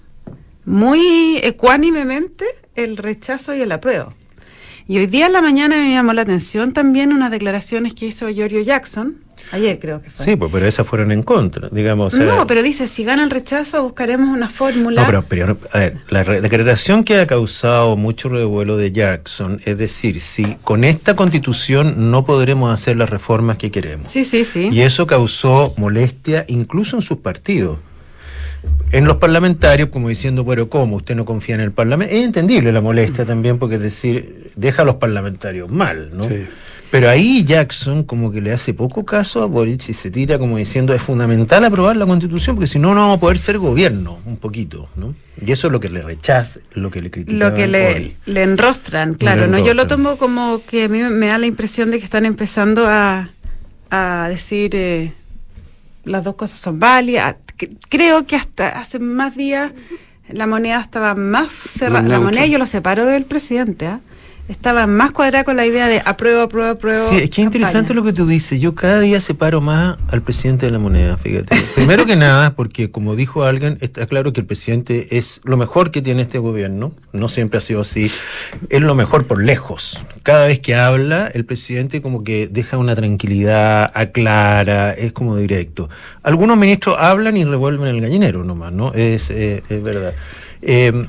muy 0.66 1.38
ecuánimemente 1.44 2.46
el 2.74 2.98
rechazo 2.98 3.54
y 3.54 3.62
el 3.62 3.72
apruebo. 3.72 4.16
Y 4.88 4.98
hoy 4.98 5.06
día 5.06 5.28
en 5.28 5.34
la 5.34 5.44
mañana 5.44 5.78
me 5.78 5.92
llamó 5.92 6.12
la 6.14 6.24
atención 6.24 6.74
también 6.74 7.14
unas 7.14 7.30
declaraciones 7.30 7.94
que 7.94 8.08
hizo 8.08 8.28
Giorgio 8.30 8.62
Jackson, 8.62 9.24
ayer 9.52 9.80
creo 9.80 10.02
que 10.02 10.10
fue. 10.10 10.26
Sí, 10.26 10.36
pues, 10.36 10.52
pero 10.52 10.66
esas 10.66 10.88
fueron 10.88 11.12
en 11.12 11.24
contra, 11.24 11.70
digamos. 11.72 12.14
no, 12.14 12.48
pero 12.48 12.64
dice, 12.64 12.88
si 12.88 13.04
gana 13.04 13.24
el 13.24 13.30
rechazo 13.30 13.84
buscaremos 13.84 14.30
una 14.30 14.50
fórmula. 14.50 15.10
No, 15.10 15.24
pero, 15.24 15.58
a 15.72 15.78
ver, 15.78 15.98
la 16.10 16.24
declaración 16.24 17.04
que 17.04 17.20
ha 17.20 17.28
causado 17.28 17.96
mucho 17.98 18.30
revuelo 18.30 18.78
de 18.78 18.92
Jackson, 18.92 19.62
es 19.66 19.78
decir, 19.78 20.20
si 20.20 20.56
con 20.64 20.84
esta 20.84 21.16
constitución 21.16 22.12
no 22.12 22.26
podremos 22.26 22.74
hacer 22.74 22.98
las 22.98 23.10
reformas 23.10 23.58
que 23.58 23.72
queremos. 23.72 24.10
Sí, 24.10 24.26
sí, 24.26 24.46
sí. 24.46 24.70
Y 24.72 24.82
eso 24.82 25.08
causó 25.08 25.74
molestia 25.78 26.46
incluso 26.48 26.96
en 26.96 27.02
sus 27.02 27.18
partidos 27.18 27.78
en 28.92 29.06
los 29.06 29.18
parlamentarios, 29.18 29.90
como 29.90 30.10
diciendo, 30.10 30.44
bueno, 30.44 30.70
¿cómo? 30.70 30.98
¿Usted 30.98 31.16
no 31.16 31.26
confía 31.26 31.56
en 31.56 31.62
el 31.62 31.72
Parlamento? 31.72 32.14
Es 32.14 32.24
entendible 32.24 32.72
la 32.72 32.82
molestia 32.82 33.26
también, 33.26 33.58
porque 33.58 33.76
es 33.76 33.82
decir, 33.82 34.52
deja 34.56 34.82
a 34.82 34.86
los 34.86 34.96
parlamentarios 34.96 35.70
mal, 35.70 36.12
¿no? 36.14 36.24
Sí. 36.24 36.46
Pero 36.92 37.10
ahí 37.10 37.46
Jackson 37.46 38.04
como 38.04 38.34
que 38.34 38.42
le 38.42 38.52
hace 38.52 38.74
poco 38.74 39.06
caso 39.06 39.42
a 39.42 39.46
Boric 39.46 39.88
y 39.88 39.94
se 39.94 40.12
tira 40.12 40.38
como 40.38 40.58
diciendo 40.58 40.94
es 40.94 41.02
fundamental 41.02 41.64
aprobar 41.64 41.96
la 41.96 42.06
constitución 42.06 42.58
porque 42.58 42.68
si 42.68 42.80
no 42.80 42.94
no 42.94 43.00
vamos 43.00 43.18
a 43.18 43.22
poder 43.22 43.38
ser 43.38 43.60
gobierno 43.60 44.20
un 44.26 44.36
poquito, 44.36 44.90
¿no? 44.98 45.16
Y 45.40 45.54
eso 45.54 45.68
es 45.68 45.74
lo 45.74 45.80
que 45.80 45.88
le 45.88 46.02
rechaza, 46.02 46.60
lo 46.74 46.92
que 46.92 47.02
le 47.02 47.10
critican. 47.10 47.40
Lo 47.40 47.54
que 47.54 47.68
le, 47.68 48.18
le, 48.26 48.44
enrostran, 48.44 49.14
claro, 49.14 49.48
¿no? 49.48 49.58
Yo 49.58 49.74
lo 49.74 49.88
tomo 49.88 50.18
como 50.18 50.62
que 50.66 50.84
a 50.84 50.90
mí 50.90 51.02
me 51.02 51.28
da 51.28 51.38
la 51.38 51.46
impresión 51.46 51.92
de 51.92 52.00
que 52.00 52.04
están 52.04 52.26
empezando 52.26 52.86
a, 52.86 53.30
a 53.90 54.28
decir 54.28 54.76
eh, 54.76 55.14
las 56.04 56.26
dos 56.26 56.36
cosas 56.36 56.60
son 56.60 56.78
válidas, 56.78 57.38
creo 57.88 58.28
que 58.28 58.36
hasta 58.36 58.68
hace 58.68 59.00
más 59.00 59.38
días 59.38 59.72
la 60.28 60.46
moneda 60.46 60.82
estaba 60.82 61.16
más 61.16 61.54
cerrada. 61.54 62.08
La 62.08 62.20
moneda 62.20 62.46
yo 62.48 62.58
lo 62.58 62.66
separo 62.66 63.06
del 63.06 63.24
presidente, 63.24 63.88
¿ah? 63.88 64.02
Estaba 64.52 64.86
más 64.86 65.12
cuadrada 65.12 65.44
con 65.44 65.56
la 65.56 65.66
idea 65.66 65.88
de 65.88 66.02
apruebo, 66.06 66.42
apruebo, 66.42 66.72
apruebo. 66.72 67.10
Sí, 67.10 67.18
es 67.18 67.30
que 67.30 67.42
es 67.42 67.46
interesante 67.46 67.94
lo 67.94 68.04
que 68.04 68.14
tú 68.14 68.28
dices. 68.28 68.60
Yo 68.60 68.76
cada 68.76 69.00
día 69.00 69.22
separo 69.22 69.62
más 69.62 69.98
al 70.10 70.22
presidente 70.22 70.66
de 70.66 70.72
la 70.72 70.80
moneda, 70.80 71.18
fíjate. 71.18 71.56
Primero 71.76 72.06
que 72.06 72.16
nada, 72.16 72.54
porque 72.54 72.92
como 72.92 73.16
dijo 73.16 73.44
alguien, 73.44 73.78
está 73.82 74.06
claro 74.06 74.34
que 74.34 74.42
el 74.42 74.46
presidente 74.46 75.18
es 75.18 75.40
lo 75.44 75.58
mejor 75.58 75.92
que 75.92 76.02
tiene 76.02 76.24
este 76.24 76.38
gobierno. 76.38 76.94
No 77.14 77.30
siempre 77.30 77.58
ha 77.58 77.62
sido 77.62 77.82
así. 77.82 78.12
Es 78.70 78.82
lo 78.82 78.94
mejor 78.94 79.26
por 79.26 79.42
lejos. 79.42 80.06
Cada 80.24 80.48
vez 80.48 80.60
que 80.60 80.76
habla, 80.76 81.32
el 81.34 81.46
presidente 81.46 82.02
como 82.02 82.24
que 82.24 82.48
deja 82.48 82.78
una 82.78 82.96
tranquilidad, 82.96 83.90
aclara, 83.94 84.92
es 84.92 85.14
como 85.14 85.38
directo. 85.38 85.90
Algunos 86.24 86.58
ministros 86.58 86.98
hablan 87.00 87.38
y 87.38 87.46
revuelven 87.46 87.88
el 87.88 88.02
gallinero 88.02 88.44
nomás, 88.44 88.74
¿no? 88.74 88.94
Es, 88.94 89.32
eh, 89.32 89.64
es 89.70 89.82
verdad. 89.82 90.14
Eh, 90.62 91.08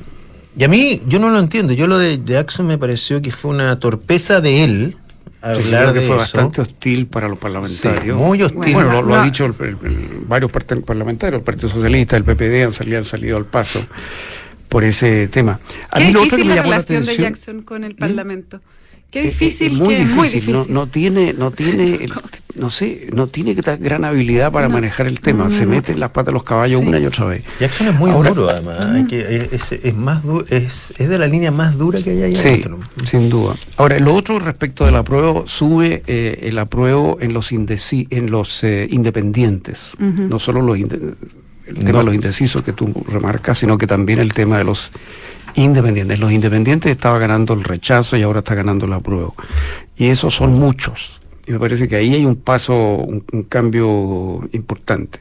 y 0.55 0.63
a 0.63 0.67
mí, 0.67 1.01
yo 1.07 1.19
no 1.19 1.29
lo 1.29 1.39
entiendo. 1.39 1.73
Yo 1.73 1.87
lo 1.87 1.97
de 1.97 2.21
Jackson 2.23 2.67
me 2.67 2.77
pareció 2.77 3.21
que 3.21 3.31
fue 3.31 3.51
una 3.51 3.79
torpeza 3.79 4.41
de 4.41 4.63
él. 4.63 4.97
Hablar 5.41 5.93
que 5.93 6.01
fue 6.01 6.15
bastante 6.15 6.61
hostil 6.61 7.07
para 7.07 7.27
los 7.27 7.37
parlamentarios. 7.37 8.17
muy 8.17 8.41
hostil. 8.41 8.73
Bueno, 8.73 9.01
lo, 9.01 9.15
ha 9.15 9.25
dicho 9.25 9.53
varios 10.27 10.51
parlamentarios, 10.51 11.39
el 11.39 11.43
Partido 11.43 11.67
Socialista, 11.67 12.15
el 12.15 12.23
PPD 12.23 12.63
han 12.63 12.71
salido, 12.71 12.97
han 12.97 13.03
salido 13.03 13.35
al 13.35 13.45
paso 13.45 13.85
por 14.69 14.85
ese 14.85 15.27
tema. 15.27 15.59
A 15.91 15.99
Qué 15.99 16.05
mí 16.05 16.13
difícil 16.13 16.47
la 16.47 16.61
relación 16.61 17.05
de 17.05 17.17
Jackson 17.17 17.61
con 17.63 17.83
el 17.83 17.95
¿Mm? 17.95 18.59
Qué 19.13 19.21
difícil, 19.21 19.79
muy, 19.79 19.93
difícil, 19.93 20.15
muy 20.15 20.27
difícil. 20.27 20.73
No, 20.73 20.87
tiene, 20.87 21.33
no 21.33 21.51
tiene, 21.51 22.09
no 22.55 22.71
sé, 22.71 23.09
no 23.13 23.27
tiene 23.27 23.53
gran 23.53 24.05
habilidad 24.05 24.51
para 24.51 24.69
manejar 24.69 25.05
el 25.05 25.19
tema. 25.19 25.51
Se 25.51 25.67
mete 25.67 25.91
en 25.91 25.99
las 25.99 26.09
patas 26.09 26.27
de 26.27 26.31
los 26.31 26.43
caballos 26.43 26.81
una 26.83 26.97
y 26.97 27.05
otra 27.05 27.25
vez. 27.25 27.43
Jackson 27.59 27.89
es 27.89 27.93
muy 27.93 28.09
duro, 28.09 28.49
además. 28.49 28.83
que, 29.07 29.49
es, 29.51 29.95
más 29.95 30.23
es, 30.49 30.95
es, 30.97 31.09
de 31.09 31.19
la 31.19 31.27
línea 31.27 31.51
más 31.51 31.77
dura 31.77 32.01
que 32.01 32.09
hay 32.09 32.23
ahí 32.23 32.35
Sí, 32.35 32.63
sin 33.05 33.29
duda. 33.29 33.53
Ahora, 33.77 33.99
lo 33.99 34.15
otro 34.15 34.39
respecto 34.39 34.83
del 34.83 34.95
apruebo, 34.95 35.47
sube 35.47 36.01
eh, 36.07 36.39
el 36.41 36.57
apruebo 36.57 37.19
en 37.21 37.33
los, 37.33 37.51
indeci 37.51 38.07
en 38.09 38.31
los 38.31 38.63
eh, 38.63 38.87
independientes. 38.89 39.91
No 39.99 40.39
solo 40.39 40.63
los 40.63 40.75
el 40.75 41.85
tema 41.85 41.99
de 41.99 42.05
los 42.05 42.15
indecisos 42.15 42.63
que 42.63 42.73
tú 42.73 42.91
remarcas, 43.07 43.59
sino 43.59 43.77
que 43.77 43.85
también 43.85 44.19
el 44.19 44.33
tema 44.33 44.57
de 44.57 44.63
los 44.63 44.91
independientes. 45.55 46.19
Los 46.19 46.31
independientes 46.31 46.91
estaba 46.91 47.19
ganando 47.19 47.53
el 47.53 47.63
rechazo 47.63 48.17
y 48.17 48.21
ahora 48.21 48.39
está 48.39 48.55
ganando 48.55 48.85
el 48.85 48.93
apruebo. 48.93 49.35
Y 49.95 50.07
esos 50.07 50.33
son 50.35 50.53
muchos. 50.53 51.19
Y 51.45 51.51
me 51.51 51.59
parece 51.59 51.87
que 51.87 51.95
ahí 51.95 52.13
hay 52.13 52.25
un 52.25 52.35
paso, 52.35 52.75
un, 52.75 53.21
cambio 53.49 54.47
importante. 54.53 55.19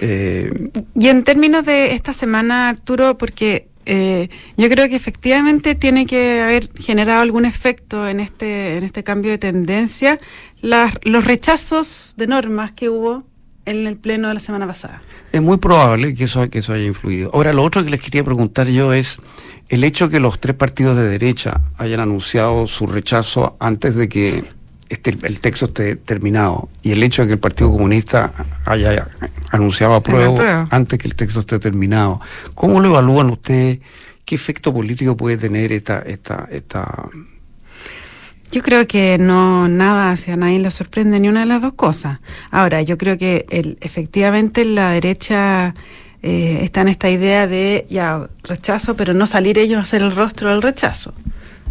Y 0.00 1.08
en 1.08 1.24
términos 1.24 1.64
de 1.64 1.92
esta 1.94 2.12
semana, 2.12 2.68
Arturo, 2.68 3.16
porque 3.16 3.68
eh, 3.86 4.28
yo 4.56 4.68
creo 4.68 4.88
que 4.88 4.96
efectivamente 4.96 5.74
tiene 5.74 6.06
que 6.06 6.40
haber 6.40 6.70
generado 6.74 7.20
algún 7.20 7.44
efecto 7.44 8.08
en 8.08 8.20
este, 8.20 8.78
en 8.78 8.84
este 8.84 9.04
cambio 9.04 9.30
de 9.30 9.38
tendencia 9.38 10.20
los 10.62 11.24
rechazos 11.24 12.14
de 12.16 12.26
normas 12.26 12.72
que 12.72 12.88
hubo 12.88 13.24
en 13.66 13.86
el 13.86 13.96
pleno 13.96 14.28
de 14.28 14.34
la 14.34 14.40
semana 14.40 14.66
pasada. 14.66 15.02
Es 15.34 15.42
muy 15.42 15.56
probable 15.56 16.14
que 16.14 16.22
eso, 16.24 16.48
que 16.48 16.60
eso 16.60 16.72
haya 16.74 16.84
influido. 16.84 17.28
Ahora, 17.34 17.52
lo 17.52 17.64
otro 17.64 17.82
que 17.82 17.90
les 17.90 18.00
quería 18.00 18.22
preguntar 18.22 18.68
yo 18.68 18.92
es 18.92 19.18
el 19.68 19.82
hecho 19.82 20.08
que 20.08 20.20
los 20.20 20.38
tres 20.38 20.54
partidos 20.54 20.96
de 20.96 21.08
derecha 21.08 21.60
hayan 21.76 21.98
anunciado 21.98 22.68
su 22.68 22.86
rechazo 22.86 23.56
antes 23.58 23.96
de 23.96 24.08
que 24.08 24.44
este, 24.88 25.12
el 25.24 25.40
texto 25.40 25.64
esté 25.64 25.96
terminado 25.96 26.68
y 26.84 26.92
el 26.92 27.02
hecho 27.02 27.22
de 27.22 27.26
que 27.26 27.34
el 27.34 27.40
Partido 27.40 27.72
Comunista 27.72 28.32
haya 28.64 29.08
anunciado 29.50 29.94
apruebo 29.94 30.38
antes 30.70 31.00
que 31.00 31.08
el 31.08 31.16
texto 31.16 31.40
esté 31.40 31.58
terminado. 31.58 32.20
¿Cómo 32.54 32.78
lo 32.78 32.90
evalúan 32.90 33.28
ustedes? 33.28 33.80
¿Qué 34.24 34.36
efecto 34.36 34.72
político 34.72 35.16
puede 35.16 35.36
tener 35.36 35.72
esta, 35.72 35.98
esta, 36.02 36.46
esta 36.48 37.08
yo 38.54 38.62
creo 38.62 38.86
que 38.86 39.18
no 39.18 39.66
nada, 39.66 40.12
a 40.12 40.36
nadie 40.36 40.60
le 40.60 40.70
sorprende 40.70 41.18
ni 41.18 41.28
una 41.28 41.40
de 41.40 41.46
las 41.46 41.60
dos 41.60 41.72
cosas. 41.72 42.20
Ahora, 42.52 42.82
yo 42.82 42.96
creo 42.96 43.18
que 43.18 43.46
el, 43.50 43.76
efectivamente 43.80 44.64
la 44.64 44.90
derecha 44.90 45.74
eh, 46.22 46.60
está 46.62 46.82
en 46.82 46.88
esta 46.88 47.10
idea 47.10 47.48
de 47.48 47.84
ya 47.90 48.28
rechazo, 48.44 48.94
pero 48.94 49.12
no 49.12 49.26
salir 49.26 49.58
ellos 49.58 49.78
a 49.78 49.82
hacer 49.82 50.02
el 50.02 50.14
rostro 50.14 50.50
del 50.50 50.62
rechazo. 50.62 51.12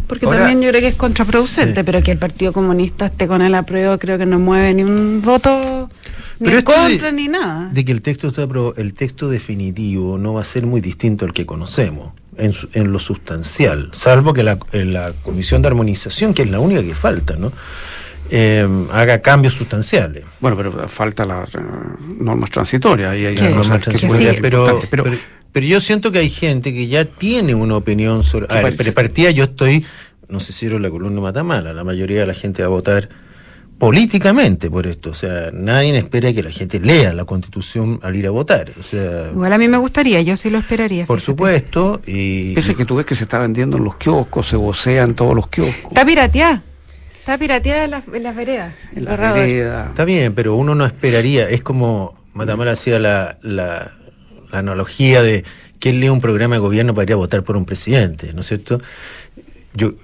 Porque 0.06 0.26
también 0.26 0.60
yo 0.60 0.68
creo 0.68 0.82
que 0.82 0.88
es 0.88 0.96
contraproducente, 0.96 1.82
pero 1.84 2.02
que 2.02 2.10
el 2.10 2.18
Partido 2.18 2.52
Comunista 2.52 3.06
esté 3.06 3.26
con 3.26 3.40
el 3.40 3.54
apruebo 3.54 3.98
creo 3.98 4.18
que 4.18 4.26
no 4.26 4.38
mueve 4.38 4.74
ni 4.74 4.82
un 4.82 5.22
voto 5.22 5.88
ni 6.38 6.50
en 6.52 6.62
contra 6.62 7.10
ni 7.12 7.28
nada. 7.28 7.70
De 7.72 7.86
que 7.86 7.92
el 7.92 8.02
texto 8.02 8.28
está 8.28 8.46
el 8.76 8.92
texto 8.92 9.30
definitivo 9.30 10.18
no 10.18 10.34
va 10.34 10.42
a 10.42 10.44
ser 10.44 10.66
muy 10.66 10.82
distinto 10.82 11.24
al 11.24 11.32
que 11.32 11.46
conocemos 11.46 12.12
en, 12.36 12.92
lo 12.92 12.98
sustancial, 12.98 13.90
salvo 13.92 14.32
que 14.32 14.42
la, 14.42 14.58
la, 14.72 15.12
Comisión 15.22 15.62
de 15.62 15.68
Armonización, 15.68 16.34
que 16.34 16.42
es 16.42 16.50
la 16.50 16.58
única 16.58 16.82
que 16.82 16.94
falta, 16.94 17.36
¿no? 17.36 17.52
Eh, 18.30 18.66
haga 18.92 19.20
cambios 19.20 19.54
sustanciales. 19.54 20.24
Bueno, 20.40 20.56
pero 20.56 20.72
falta 20.88 21.24
las 21.24 21.50
normas 22.18 22.50
transitorias. 22.50 23.16
Y 23.16 23.26
hay 23.26 23.34
normas 23.36 23.80
transitorias, 23.80 24.36
pero, 24.40 24.80
pero, 24.90 25.04
pero, 25.52 25.66
yo 25.66 25.80
siento 25.80 26.10
que 26.10 26.18
hay 26.18 26.30
gente 26.30 26.72
que 26.72 26.88
ya 26.88 27.04
tiene 27.04 27.54
una 27.54 27.76
opinión 27.76 28.22
sobre... 28.22 28.46
A 28.48 28.62
ver, 28.62 28.94
partida 28.94 29.30
yo 29.30 29.44
estoy, 29.44 29.84
no 30.28 30.40
sé 30.40 30.52
si 30.52 30.66
era 30.66 30.78
la 30.78 30.90
columna 30.90 31.20
Matamala, 31.20 31.72
la 31.72 31.84
mayoría 31.84 32.20
de 32.20 32.26
la 32.26 32.34
gente 32.34 32.62
va 32.62 32.66
a 32.66 32.70
votar 32.70 33.08
políticamente 33.78 34.70
por 34.70 34.86
esto. 34.86 35.10
O 35.10 35.14
sea, 35.14 35.50
nadie 35.52 35.96
espera 35.96 36.32
que 36.32 36.42
la 36.42 36.50
gente 36.50 36.80
lea 36.80 37.12
la 37.12 37.24
constitución 37.24 38.00
al 38.02 38.16
ir 38.16 38.26
a 38.26 38.30
votar. 38.30 38.72
O 38.78 38.82
sea, 38.82 39.30
Igual 39.32 39.52
a 39.52 39.58
mí 39.58 39.68
me 39.68 39.78
gustaría, 39.78 40.20
yo 40.22 40.36
sí 40.36 40.50
lo 40.50 40.58
esperaría. 40.58 41.06
Por 41.06 41.20
supuesto. 41.20 42.00
Y, 42.06 42.58
Ese 42.58 42.74
que 42.74 42.84
tú 42.84 42.96
ves 42.96 43.06
que 43.06 43.14
se 43.14 43.24
está 43.24 43.38
vendiendo 43.38 43.76
en 43.76 43.84
los 43.84 43.96
kioscos, 43.96 44.48
se 44.48 44.56
vocean 44.56 45.14
todos 45.14 45.34
los 45.34 45.48
kioscos. 45.48 45.92
Está 45.92 46.04
pirateada. 46.04 46.62
Está 47.18 47.38
pirateada 47.38 47.84
en 47.84 47.90
las, 47.90 48.06
veredas. 48.36 48.74
En 48.94 49.04
la 49.06 49.32
vereda. 49.32 49.86
Está 49.88 50.04
bien, 50.04 50.34
pero 50.34 50.56
uno 50.56 50.74
no 50.74 50.84
esperaría. 50.84 51.48
Es 51.48 51.62
como 51.62 52.18
Matamala 52.34 52.72
hacía 52.72 52.98
la, 52.98 53.38
la, 53.40 53.92
la 54.52 54.58
analogía 54.58 55.22
de 55.22 55.44
quién 55.78 56.00
lee 56.00 56.10
un 56.10 56.20
programa 56.20 56.56
de 56.56 56.60
gobierno 56.60 56.94
para 56.94 57.04
ir 57.04 57.12
a 57.14 57.16
votar 57.16 57.42
por 57.42 57.56
un 57.56 57.64
presidente, 57.64 58.32
¿no 58.34 58.40
es 58.40 58.46
cierto? 58.46 58.80
Yo, 59.72 59.94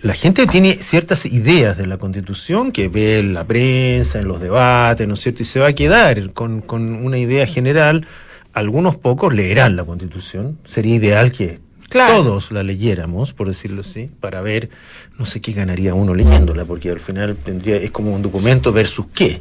la 0.00 0.14
gente 0.14 0.46
tiene 0.46 0.78
ciertas 0.80 1.24
ideas 1.26 1.76
de 1.76 1.86
la 1.86 1.96
constitución 1.96 2.70
que 2.70 2.88
ve 2.88 3.18
en 3.18 3.34
la 3.34 3.44
prensa, 3.44 4.20
en 4.20 4.28
los 4.28 4.40
debates, 4.40 5.08
¿no 5.08 5.14
es 5.14 5.20
cierto? 5.20 5.42
Y 5.42 5.46
se 5.46 5.58
va 5.58 5.68
a 5.68 5.72
quedar 5.72 6.32
con, 6.32 6.64
una 6.70 7.18
idea 7.18 7.46
general. 7.46 8.06
Algunos 8.52 8.96
pocos 8.96 9.34
leerán 9.34 9.76
la 9.76 9.84
constitución. 9.84 10.58
Sería 10.64 10.94
ideal 10.94 11.32
que 11.32 11.60
todos 11.88 12.50
la 12.52 12.62
leyéramos, 12.62 13.32
por 13.32 13.48
decirlo 13.48 13.80
así, 13.80 14.10
para 14.20 14.42
ver, 14.42 14.70
no 15.18 15.24
sé 15.24 15.40
qué 15.40 15.52
ganaría 15.52 15.94
uno 15.94 16.14
leyéndola, 16.14 16.64
porque 16.64 16.90
al 16.90 17.00
final 17.00 17.36
tendría 17.36 17.76
es 17.76 17.90
como 17.90 18.14
un 18.14 18.22
documento 18.22 18.72
versus 18.72 19.06
qué. 19.14 19.40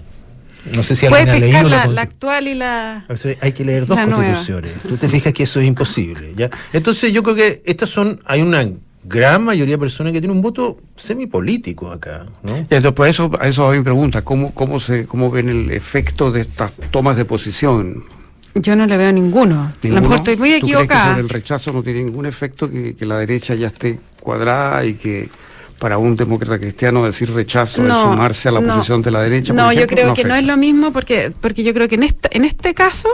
No 0.74 0.84
sé 0.84 0.96
si 0.96 1.06
alguien 1.06 1.30
ha 1.30 1.38
leído 1.38 1.70
la, 1.70 1.86
la, 1.86 2.02
actual 2.02 2.48
y 2.48 2.56
la. 2.56 3.06
hay 3.40 3.52
que 3.52 3.64
leer 3.64 3.86
dos 3.86 4.00
constituciones. 4.00 4.82
Tú 4.82 4.98
te 4.98 5.08
fijas 5.08 5.32
que 5.32 5.44
eso 5.44 5.60
es 5.60 5.68
imposible. 5.68 6.34
¿ya? 6.36 6.50
Entonces, 6.74 7.14
yo 7.14 7.22
creo 7.22 7.36
que 7.36 7.62
estas 7.66 7.90
son. 7.90 8.20
Hay 8.26 8.42
una 8.42 8.68
gran 9.08 9.44
mayoría 9.44 9.76
de 9.76 9.80
personas 9.80 10.14
que 10.14 10.20
tienen 10.20 10.36
un 10.36 10.42
voto 10.42 10.78
semipolítico 10.96 11.92
acá. 11.92 12.26
¿no? 12.44 12.56
Entonces, 12.56 12.92
por 12.92 13.08
eso, 13.08 13.32
a 13.40 13.48
eso 13.48 13.70
a 13.70 13.74
mi 13.74 13.84
pregunta: 13.84 14.24
¿cómo, 14.24 14.54
cómo, 14.54 14.80
se, 14.80 15.06
¿cómo 15.06 15.30
ven 15.30 15.50
el 15.50 15.72
efecto 15.72 16.32
de 16.32 16.42
estas 16.42 16.72
tomas 16.92 17.18
de 17.18 17.26
posición? 17.26 18.04
Yo 18.56 18.76
no 18.76 18.86
le 18.86 18.98
veo 18.98 19.12
ninguno. 19.12 19.74
A 19.84 19.88
lo 19.88 20.02
mejor 20.02 20.18
estoy 20.18 20.38
muy 20.38 20.54
equivocada. 20.54 21.20
el 21.20 21.30
rechazo 21.30 21.74
no 21.74 21.84
tiene 21.84 22.04
ningún 22.04 22.26
efecto 22.26 22.70
que, 22.70 22.96
la 23.02 23.18
derecha 23.18 23.54
ya 23.54 23.68
esté 23.68 24.00
cuadrada 24.22 24.86
y 24.86 24.94
que 24.94 25.30
para 25.78 25.98
un 25.98 26.16
demócrata 26.16 26.58
cristiano 26.58 27.06
decir 27.06 27.32
rechazo 27.34 27.86
es 27.86 27.94
sumarse 27.94 28.48
a 28.48 28.54
la 28.54 28.62
posición 28.62 29.02
de 29.02 29.12
la 29.12 29.22
derecha. 29.22 29.54
No, 29.54 29.74
yo 29.74 29.86
creo 29.88 30.14
que 30.14 30.24
no 30.24 30.36
es 30.36 30.46
lo 30.46 30.56
mismo 30.56 30.94
porque, 30.94 31.34
porque 31.42 31.64
yo 31.64 31.74
creo 31.74 31.90
que 31.90 31.96
en, 31.96 32.04
esta, 32.04 32.30
en 32.32 32.46
este 32.46 32.74
caso 32.74 33.10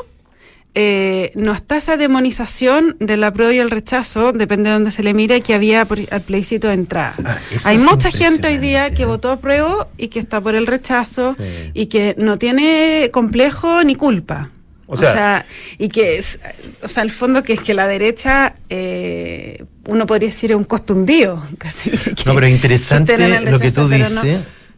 eh, 0.73 1.31
no 1.35 1.53
está 1.53 1.77
esa 1.77 1.97
demonización 1.97 2.95
del 2.99 3.23
apruebo 3.23 3.51
y 3.51 3.59
el 3.59 3.69
rechazo, 3.69 4.31
depende 4.31 4.69
de 4.69 4.75
dónde 4.75 4.91
se 4.91 5.03
le 5.03 5.13
mire, 5.13 5.41
que 5.41 5.53
había 5.53 5.85
por, 5.85 5.99
al 6.11 6.21
plebiscito 6.21 6.69
de 6.69 6.75
entrada. 6.75 7.13
Ah, 7.25 7.39
Hay 7.65 7.77
mucha 7.77 8.09
gente 8.09 8.47
hoy 8.47 8.57
día 8.57 8.91
que 8.91 9.05
votó 9.05 9.31
apruebo 9.31 9.89
y 9.97 10.07
que 10.07 10.19
está 10.19 10.39
por 10.39 10.55
el 10.55 10.67
rechazo 10.67 11.35
y 11.73 11.87
que 11.87 12.15
no 12.17 12.37
tiene 12.37 13.09
complejo 13.11 13.83
ni 13.83 13.95
culpa. 13.95 14.49
O 14.93 14.97
sea, 14.97 15.45
y 15.77 15.87
que, 15.87 16.17
es, 16.17 16.39
o 16.83 16.87
sea, 16.89 17.03
al 17.03 17.11
fondo 17.11 17.43
que 17.43 17.53
es 17.53 17.61
que 17.61 17.73
la 17.73 17.87
derecha, 17.87 18.55
eh, 18.69 19.63
uno 19.87 20.05
podría 20.05 20.27
decir, 20.27 20.51
es 20.51 20.57
un 20.57 20.65
costundido. 20.65 21.41
Casi, 21.57 21.91
no, 22.25 22.35
pero 22.35 22.47
interesante 22.47 23.17
lo 23.39 23.57
que 23.59 23.71
tú 23.71 23.87
dices. 23.87 24.19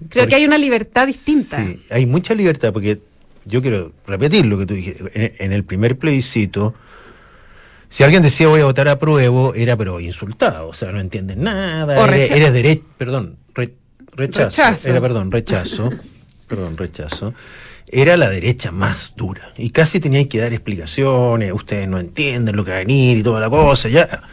creo 0.10 0.28
que 0.28 0.36
hay 0.36 0.46
una 0.46 0.60
libertad 0.60 1.08
distinta. 1.08 1.64
Sí, 1.66 1.84
hay 1.90 2.06
mucha 2.06 2.36
libertad, 2.36 2.72
porque 2.72 3.00
yo 3.46 3.62
quiero 3.62 3.94
repetir 4.06 4.46
lo 4.46 4.58
que 4.58 4.66
tú 4.66 4.74
dijiste. 4.74 5.36
En, 5.44 5.52
el 5.54 5.64
primer 5.64 5.98
plebiscito, 5.98 6.74
si 7.90 8.04
alguien 8.04 8.22
decía 8.22 8.48
voy 8.48 8.62
a 8.62 8.66
votar 8.66 8.88
a 8.88 9.00
prueba, 9.00 9.52
era 9.56 9.78
pero 9.78 10.00
insultado, 10.00 10.68
o 10.68 10.74
sea, 10.74 10.92
no 10.92 11.00
entienden 11.00 11.44
nada. 11.44 12.00
O 12.00 12.06
era, 12.06 12.52
derecho, 12.52 12.84
perdón, 12.98 13.38
rechazo, 14.16 14.90
Era, 14.90 15.02
perdón, 15.02 15.32
rechazo. 15.32 15.90
perdón, 16.48 16.78
rechazo 16.78 17.34
era 17.94 18.18
la 18.18 18.30
derecha 18.30 18.72
más 18.72 19.14
dura. 19.16 19.54
Y 19.56 19.70
casi 19.70 20.00
tenían 20.00 20.26
que 20.26 20.40
dar 20.40 20.52
explicaciones, 20.52 21.52
ustedes 21.54 21.88
no 21.88 22.00
entienden 22.00 22.56
lo 22.56 22.66
que 22.66 22.72
va 22.72 22.78
a 22.78 22.80
venir 22.80 23.20
y 23.20 23.24
toda 23.24 23.40
la 23.40 23.50
cosa. 23.52 23.88
Ya. 23.88 24.24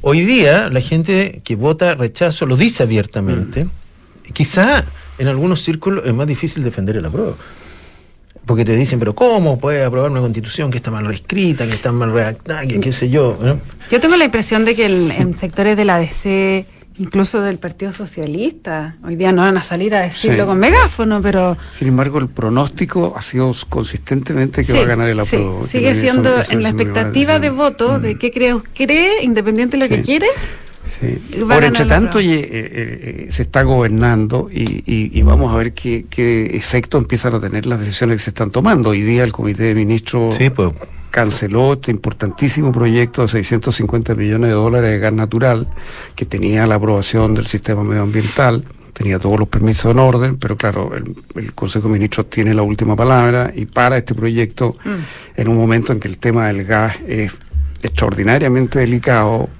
Hoy 0.00 0.22
día 0.22 0.70
la 0.70 0.80
gente 0.80 1.42
que 1.44 1.54
vota 1.54 1.94
rechazo 1.94 2.46
lo 2.46 2.56
dice 2.56 2.82
abiertamente. 2.82 3.64
Mm. 3.64 3.70
Quizá 4.32 4.86
en 5.18 5.28
algunos 5.28 5.62
círculos 5.62 6.04
es 6.06 6.14
más 6.14 6.26
difícil 6.26 6.64
defender 6.64 6.96
el 6.96 7.04
apruebo. 7.04 7.36
Porque 8.46 8.64
te 8.64 8.74
dicen, 8.74 8.98
pero 8.98 9.14
¿cómo 9.14 9.58
puede 9.58 9.84
aprobar 9.84 10.10
una 10.10 10.20
constitución 10.20 10.70
que 10.70 10.78
está 10.78 10.90
mal 10.90 11.06
reescrita, 11.06 11.64
que 11.66 11.72
está 11.72 11.92
mal 11.92 12.10
redactada, 12.10 12.66
que 12.66 12.80
qué 12.80 12.92
sé 12.92 13.08
yo? 13.08 13.38
Yo 13.90 14.00
tengo 14.00 14.16
la 14.16 14.24
impresión 14.24 14.64
de 14.64 14.74
que 14.74 14.86
en 14.86 15.34
sectores 15.34 15.76
de 15.76 15.84
la 15.84 15.98
DC 15.98 16.66
incluso 16.98 17.40
del 17.40 17.58
Partido 17.58 17.92
Socialista. 17.92 18.96
Hoy 19.04 19.16
día 19.16 19.32
no 19.32 19.42
van 19.42 19.56
a 19.56 19.62
salir 19.62 19.94
a 19.94 20.00
decirlo 20.00 20.46
con 20.46 20.58
megáfono, 20.58 21.20
pero... 21.22 21.56
Sin 21.72 21.88
embargo, 21.88 22.18
el 22.18 22.28
pronóstico 22.28 23.14
ha 23.16 23.22
sido 23.22 23.54
consistentemente 23.68 24.64
que 24.64 24.72
va 24.72 24.80
a 24.80 24.84
ganar 24.84 25.08
el 25.08 25.20
apruebo. 25.20 25.66
sigue 25.66 25.94
siendo 25.94 26.30
en 26.50 26.62
la 26.62 26.70
expectativa 26.70 27.38
de 27.38 27.50
voto 27.50 27.98
de 27.98 28.14
mm. 28.14 28.18
qué 28.18 28.30
cree, 28.30 28.54
cree, 28.74 29.22
independiente 29.22 29.76
de 29.76 29.84
lo 29.84 29.88
que 29.88 30.02
quiere. 30.02 30.26
Sí. 31.00 31.40
Por 31.40 31.64
entre 31.64 31.86
tanto, 31.86 32.20
eh, 32.20 32.24
eh, 32.26 32.46
eh, 32.52 33.26
se 33.30 33.42
está 33.42 33.62
gobernando 33.62 34.48
y, 34.52 35.20
vamos 35.22 35.52
a 35.52 35.56
ver 35.56 35.72
qué, 35.72 36.06
qué 36.08 36.56
efecto 36.56 36.98
empiezan 36.98 37.34
a 37.34 37.40
tener 37.40 37.66
las 37.66 37.80
decisiones 37.80 38.16
que 38.16 38.24
se 38.24 38.30
están 38.30 38.50
tomando. 38.50 38.90
Hoy 38.90 39.02
día 39.02 39.24
el 39.24 39.32
Comité 39.32 39.64
de 39.64 39.74
Ministros... 39.74 40.34
Sí, 40.34 40.50
pues 40.50 40.72
canceló 41.12 41.74
este 41.74 41.90
importantísimo 41.90 42.72
proyecto 42.72 43.22
de 43.22 43.28
650 43.28 44.14
millones 44.14 44.48
de 44.48 44.54
dólares 44.54 44.90
de 44.90 44.98
gas 44.98 45.12
natural 45.12 45.68
que 46.16 46.24
tenía 46.24 46.66
la 46.66 46.76
aprobación 46.76 47.34
del 47.34 47.46
sistema 47.46 47.84
medioambiental, 47.84 48.64
tenía 48.94 49.18
todos 49.18 49.38
los 49.38 49.46
permisos 49.46 49.92
en 49.92 49.98
orden, 49.98 50.36
pero 50.38 50.56
claro, 50.56 50.90
el, 50.96 51.52
Consejo 51.54 51.88
de 51.88 51.94
Ministros 51.94 52.30
tiene 52.30 52.54
la 52.54 52.62
última 52.62 52.96
palabra 52.96 53.52
y 53.54 53.66
para 53.66 53.98
este 53.98 54.14
proyecto 54.14 54.76
mm. 54.84 55.40
en 55.40 55.48
un 55.48 55.56
momento 55.56 55.92
en 55.92 56.00
que 56.00 56.08
el 56.08 56.16
tema 56.16 56.46
del 56.46 56.64
gas 56.64 56.96
es 57.06 57.32
extraordinariamente 57.82 58.78
delicado, 58.78 59.50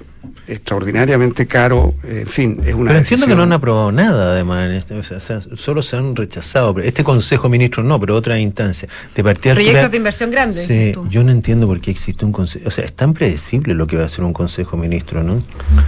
extraordinariamente 0.46 1.46
caro, 1.46 1.94
en 2.02 2.26
fin, 2.26 2.60
es 2.64 2.74
una 2.74 2.88
Pero 2.88 2.98
entiendo 2.98 3.26
que 3.26 3.34
no 3.34 3.42
han 3.42 3.52
aprobado 3.52 3.92
nada, 3.92 4.32
además, 4.32 4.70
este, 4.70 4.94
o 4.94 5.02
sea, 5.02 5.40
solo 5.40 5.82
se 5.82 5.96
han 5.96 6.16
rechazado. 6.16 6.78
Este 6.80 7.04
Consejo 7.04 7.48
Ministro 7.48 7.82
no, 7.82 8.00
pero 8.00 8.16
otra 8.16 8.38
instancia. 8.38 8.88
De 9.14 9.22
Proyectos 9.22 9.90
de 9.90 9.96
inversión 9.96 10.30
grandes. 10.30 10.66
Sí, 10.66 10.92
yo 11.08 11.24
no 11.24 11.30
entiendo 11.30 11.66
por 11.66 11.80
qué 11.80 11.90
existe 11.90 12.24
un 12.24 12.32
Consejo. 12.32 12.68
O 12.68 12.70
sea, 12.70 12.84
es 12.84 12.92
tan 12.92 13.14
predecible 13.14 13.74
lo 13.74 13.86
que 13.86 13.96
va 13.96 14.02
a 14.02 14.06
hacer 14.06 14.24
un 14.24 14.32
Consejo 14.32 14.76
Ministro, 14.76 15.22
¿no? 15.22 15.38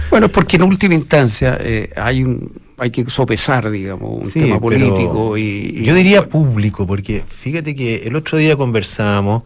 Bueno, 0.09 0.29
porque 0.29 0.55
en 0.55 0.63
última 0.63 0.95
instancia 0.95 1.57
eh, 1.59 1.91
hay 1.95 2.23
un 2.23 2.65
hay 2.77 2.91
que 2.91 3.09
sopesar, 3.09 3.69
digamos, 3.69 4.25
un 4.25 4.31
tema 4.31 4.59
político 4.59 5.37
y, 5.37 5.83
Yo 5.83 5.93
diría 5.95 6.27
público, 6.27 6.85
porque 6.85 7.23
fíjate 7.25 7.75
que 7.75 8.03
el 8.05 8.15
otro 8.15 8.37
día 8.37 8.55
conversábamos. 8.55 9.43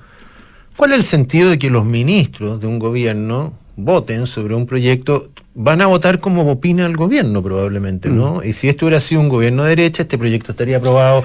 ¿Cuál 0.76 0.91
es 0.91 0.98
el 0.98 1.04
sentido 1.04 1.50
de 1.50 1.60
que 1.60 1.69
los 1.69 1.86
ministros 1.86 2.62
de 2.62 2.67
un 2.67 2.80
gobierno 2.80 3.54
voten 3.84 4.28
sobre 4.28 4.56
un 4.56 4.65
proyecto, 4.65 5.30
van 5.54 5.82
a 5.82 5.88
votar 5.88 6.20
como 6.20 6.50
opina 6.50 6.86
el 6.86 6.96
gobierno 6.96 7.42
probablemente, 7.44 8.10
¿no? 8.10 8.36
Mm. 8.36 8.48
Y 8.48 8.54
si 8.54 8.70
esto 8.70 8.86
hubiera 8.86 9.00
sido 9.00 9.22
un 9.22 9.30
gobierno 9.30 9.63
de 9.63 9.70
derecha, 9.70 10.04
este 10.04 10.18
proyecto 10.18 10.52
estaría 10.52 10.78
aprobado. 10.78 11.24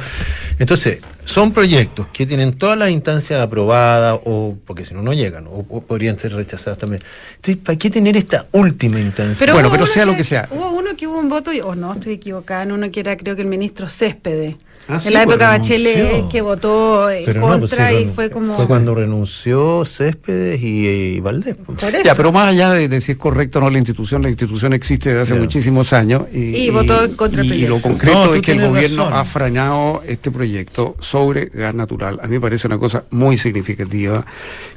Entonces, 0.59 0.99
son 1.25 1.53
proyectos 1.53 2.07
que 2.09 2.27
tienen 2.27 2.57
todas 2.57 2.79
las 2.79 2.90
instancias 2.90 3.40
aprobadas, 3.40 4.21
o 4.25 4.57
porque 4.64 4.85
si 4.85 4.95
no, 4.95 5.03
no 5.03 5.12
llegan, 5.12 5.47
o, 5.47 5.62
podrían 5.81 6.19
ser 6.19 6.35
rechazadas 6.35 6.79
también. 6.79 7.03
Entonces, 7.37 7.57
¿para 7.57 7.79
qué 7.79 7.90
tener 7.90 8.17
esta 8.17 8.47
última 8.53 9.01
instancia? 9.01 9.53
bueno, 9.53 9.71
pero 9.71 9.87
sea 9.87 10.05
lo 10.07 10.17
que 10.17 10.25
sea. 10.25 10.49
Hubo 10.51 10.71
uno 10.71 10.97
que 10.97 11.07
hubo 11.07 11.19
un 11.19 11.29
voto, 11.29 11.51
o 11.51 11.69
oh, 11.69 11.75
no, 11.75 11.93
estoy 11.93 12.14
equivocada, 12.14 12.62
en 12.64 12.73
uno 12.73 12.90
que 12.90 13.01
era 13.01 13.17
creo 13.17 13.37
que 13.37 13.43
el 13.43 13.49
ministro 13.49 13.88
Céspedes 13.88 14.57
Ah, 14.87 14.99
en 15.03 15.14
la 15.14 15.23
época 15.23 15.49
pues, 15.49 15.61
Bachelet 15.61 16.29
que 16.29 16.42
votó 16.42 17.09
en 17.09 17.25
pues, 17.25 17.38
contra 17.38 17.92
y 17.92 18.07
fue 18.07 18.29
como... 18.31 18.55
Fue 18.55 18.66
cuando 18.66 18.94
renunció 18.94 19.85
Céspedes 19.85 20.61
y, 20.62 21.20
Valdés. 21.20 21.57
Pues. 21.64 22.05
Ya, 22.05 22.14
pero 22.14 22.33
más 22.33 22.51
allá 22.51 22.73
de, 22.73 23.01
si 23.01 23.12
es 23.12 23.18
correcto 23.18 23.59
o 23.59 23.62
no 23.62 23.70
la 23.70 23.79
institución, 23.79 24.23
la 24.23 24.29
institución 24.29 24.75
existe 24.75 25.09
desde 25.09 25.23
hace 25.23 25.35
muchísimos 25.35 25.92
años. 25.94 26.25
Y, 26.33 26.68
votó 26.68 27.03
en 27.03 27.14
contra 27.14 27.42
Y, 27.42 27.66
lo 27.66 27.81
concreto 27.81 28.35
es 28.35 28.42
que 28.42 28.53
el 28.53 28.68
gobierno 28.68 29.07
ha 29.07 29.25
frenado 29.25 30.03
este 30.07 30.31
proyecto 30.31 30.97
sobre 31.01 31.47
gas 31.47 31.75
natural. 31.75 32.20
A 32.23 32.27
mí 32.27 32.35
me 32.35 32.40
parece 32.40 32.66
una 32.66 32.79
cosa 32.79 33.05
muy 33.11 33.38
significativa. 33.38 34.27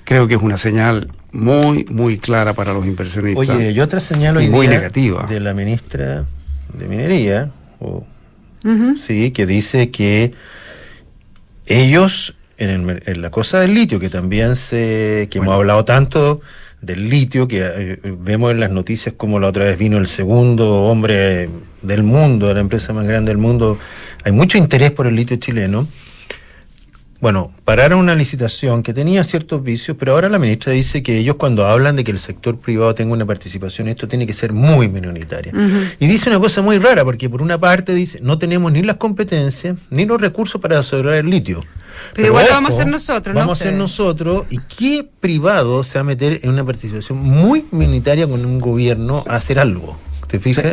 Creo 0.06 0.28
que 0.28 0.36
es 0.36 0.42
una 0.42 0.58
señal 0.58 1.12
muy, 1.34 1.86
muy 1.90 2.18
clara 2.18 2.54
para 2.54 2.74
los 2.74 2.86
inversionistas. 2.86 3.50
Oye, 3.50 3.72
y 3.72 3.80
otra 3.82 4.00
señal 4.00 4.38
hoy 4.38 4.50
muy 4.50 4.68
negativa. 4.68 5.26
de 5.28 5.42
la 5.42 5.54
ministra 5.54 6.26
de 6.74 6.88
Minería, 6.88 7.52
o 7.80 8.06
sí, 8.98 9.32
que 9.32 9.46
dice 9.46 9.92
que 9.92 10.34
ellos, 11.66 12.36
en, 12.58 13.22
la 13.22 13.30
cosa 13.30 13.60
del 13.60 13.74
litio, 13.74 14.00
que 14.00 14.10
también 14.10 14.56
se, 14.56 15.28
que 15.30 15.40
hemos 15.40 15.54
hablado 15.54 15.86
tanto 15.86 16.42
del 16.82 17.10
litio, 17.10 17.48
que 17.48 17.62
eh, 17.64 18.00
vemos 18.04 18.52
en 18.52 18.60
las 18.60 18.72
noticias 18.72 19.16
como 19.16 19.40
la 19.40 19.48
otra 19.48 19.66
vez 19.66 19.78
vino 19.78 19.98
el 19.98 20.08
segundo 20.08 20.84
hombre 20.84 21.50
del 21.82 22.04
mundo, 22.04 22.54
la 22.54 22.60
empresa 22.60 22.94
más 22.94 23.08
grande 23.08 23.30
del 23.30 23.38
mundo, 23.38 23.80
hay 24.24 24.32
mucho 24.32 24.58
interés 24.58 24.92
por 24.92 25.08
el 25.08 25.16
litio 25.16 25.38
chileno 25.38 25.88
bueno, 27.20 27.52
pararon 27.66 28.00
una 28.00 28.14
licitación 28.16 28.84
que 28.84 28.94
tenía 28.94 29.24
ciertos 29.24 29.64
vicios, 29.64 29.98
pero 30.00 30.14
ahora 30.14 30.30
la 30.30 30.38
ministra 30.38 30.74
dice 30.74 31.02
que 31.02 31.18
ellos 31.18 31.36
cuando 31.38 31.66
hablan 31.66 31.96
de 31.96 32.04
que 32.04 32.12
el 32.12 32.20
sector 32.20 32.60
privado 32.60 32.94
tenga 32.94 33.14
una 33.14 33.26
participación, 33.26 33.88
esto 33.88 34.08
tiene 34.08 34.28
que 34.28 34.34
ser 34.34 34.54
muy 34.54 34.88
minoritaria. 34.88 35.52
Y 36.00 36.08
dice 36.08 36.30
una 36.30 36.40
cosa 36.40 36.62
muy 36.62 36.78
rara, 36.78 37.04
porque 37.04 37.30
por 37.30 37.42
una 37.42 37.58
parte 37.58 37.94
dice, 37.94 38.20
no 38.22 38.38
tenemos 38.38 38.72
ni 38.72 38.84
las 38.84 38.98
competencias 38.98 39.78
ni 39.90 40.06
los 40.06 40.22
recursos 40.22 40.62
para 40.62 40.80
asegurar 40.80 41.16
el 41.16 41.30
litio. 41.30 41.64
Pero, 42.14 42.28
igual 42.28 42.46
lo 42.48 42.54
vamos 42.54 42.72
a 42.72 42.74
hacer 42.74 42.88
nosotros, 42.88 43.34
¿no? 43.34 43.40
Vamos 43.40 43.60
a 43.60 43.64
hacer 43.64 43.74
nosotros. 43.74 44.46
¿Y 44.52 44.60
qué 44.60 45.08
privado 45.20 45.84
se 45.84 45.98
va 45.98 46.02
a 46.02 46.04
meter 46.04 46.40
en 46.44 46.52
una 46.52 46.64
participación 46.64 47.18
muy 47.18 47.66
minoritaria 47.72 48.28
con 48.28 48.46
un 48.46 48.60
gobierno 48.60 49.24
a 49.28 49.36
hacer 49.36 49.60
algo? 49.60 49.98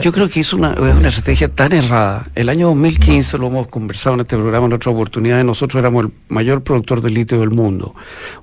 Yo 0.03 0.13
creo 0.13 0.29
que 0.29 0.41
es 0.41 0.53
una, 0.53 0.73
es 0.73 0.97
una 0.97 1.09
estrategia 1.09 1.49
tan 1.49 1.73
errada. 1.73 2.27
El 2.35 2.49
año 2.49 2.69
2015 2.69 3.39
lo 3.39 3.47
hemos 3.47 3.69
conversado 3.69 4.15
en 4.15 4.23
este 4.23 4.37
programa 4.37 4.67
en 4.67 4.73
otra 4.73 4.91
oportunidad. 4.91 5.45
Nosotros 5.45 5.81
éramos 5.81 6.07
el 6.07 6.13
mayor 6.29 6.63
productor 6.63 7.01
de 7.01 7.11
litio 7.11 7.39
del 7.39 7.51
mundo. 7.51 7.95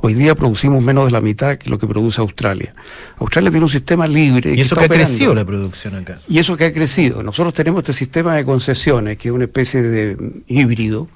Hoy 0.02 0.14
día 0.14 0.36
producimos 0.36 0.82
menos 0.82 1.06
de 1.06 1.12
la 1.12 1.22
mitad 1.22 1.58
que 1.58 1.70
lo 1.70 1.78
que 1.78 1.88
produce 1.88 2.22
Australia. 2.22 2.74
Australia 3.20 3.52
tiene 3.52 3.66
un 3.66 3.70
sistema 3.70 4.08
libre. 4.08 4.56
Y 4.56 4.62
eso 4.62 4.76
que, 4.76 4.86
ha 4.86 4.90
crecido 4.90 5.36
la 5.36 5.44
producción 5.44 5.96
acá. 5.96 6.20
Y 6.30 6.40
eso 6.40 6.56
que 6.56 6.66
ha 6.66 6.74
crecido. 6.74 7.22
Nosotros 7.24 7.54
tenemos 7.54 7.80
este 7.80 7.94
sistema 7.94 8.36
de 8.36 8.46
concesiones, 8.46 9.18
que 9.18 9.28
es 9.28 9.34
una 9.34 9.46
especie 9.46 9.82
de 9.82 10.18
híbrido, 10.48 11.10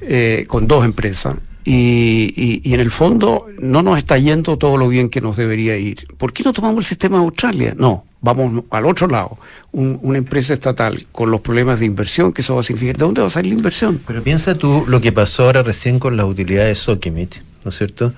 eh, 0.00 0.44
con 0.46 0.66
dos 0.66 0.84
empresas 0.84 1.36
Y, 1.64 2.60
y, 2.62 2.74
en 2.74 2.80
el 2.80 2.90
fondo 2.90 3.46
no 3.58 3.82
nos 3.82 3.98
está 3.98 4.18
yendo 4.18 4.56
todo 4.56 4.76
lo 4.76 4.88
bien 4.88 5.08
que 5.08 5.20
nos 5.20 5.36
debería 5.36 5.76
ir. 5.76 6.06
¿Por 6.16 6.32
qué 6.32 6.44
no 6.44 6.52
tomamos 6.52 6.78
el 6.78 6.84
sistema 6.84 7.18
de 7.18 7.24
Australia? 7.24 7.74
No, 7.76 8.04
vamos 8.26 8.64
al 8.70 8.86
otro 8.86 9.06
lado. 9.08 9.38
una 9.72 10.18
empresa 10.18 10.52
estatal 10.52 11.06
con 11.12 11.30
los 11.30 11.40
problemas 11.40 11.80
de 11.80 11.86
inversión 11.86 12.32
que 12.32 12.42
eso 12.42 12.54
va 12.54 12.60
a 12.60 12.64
significar. 12.64 12.96
¿De 12.96 13.04
dónde 13.04 13.22
va 13.22 13.28
a 13.28 13.30
salir 13.30 13.52
la 13.52 13.58
inversión? 13.58 14.00
Pero 14.06 14.22
piensa 14.22 14.54
tú 14.54 14.84
lo 14.86 15.00
que 15.00 15.12
pasó 15.12 15.44
ahora 15.44 15.62
recién 15.62 15.98
con 15.98 16.16
las 16.16 16.26
utilidades 16.26 16.78
Sokimit, 16.78 17.36
¿no 17.64 17.70
es 17.70 17.78
cierto? 17.78 18.12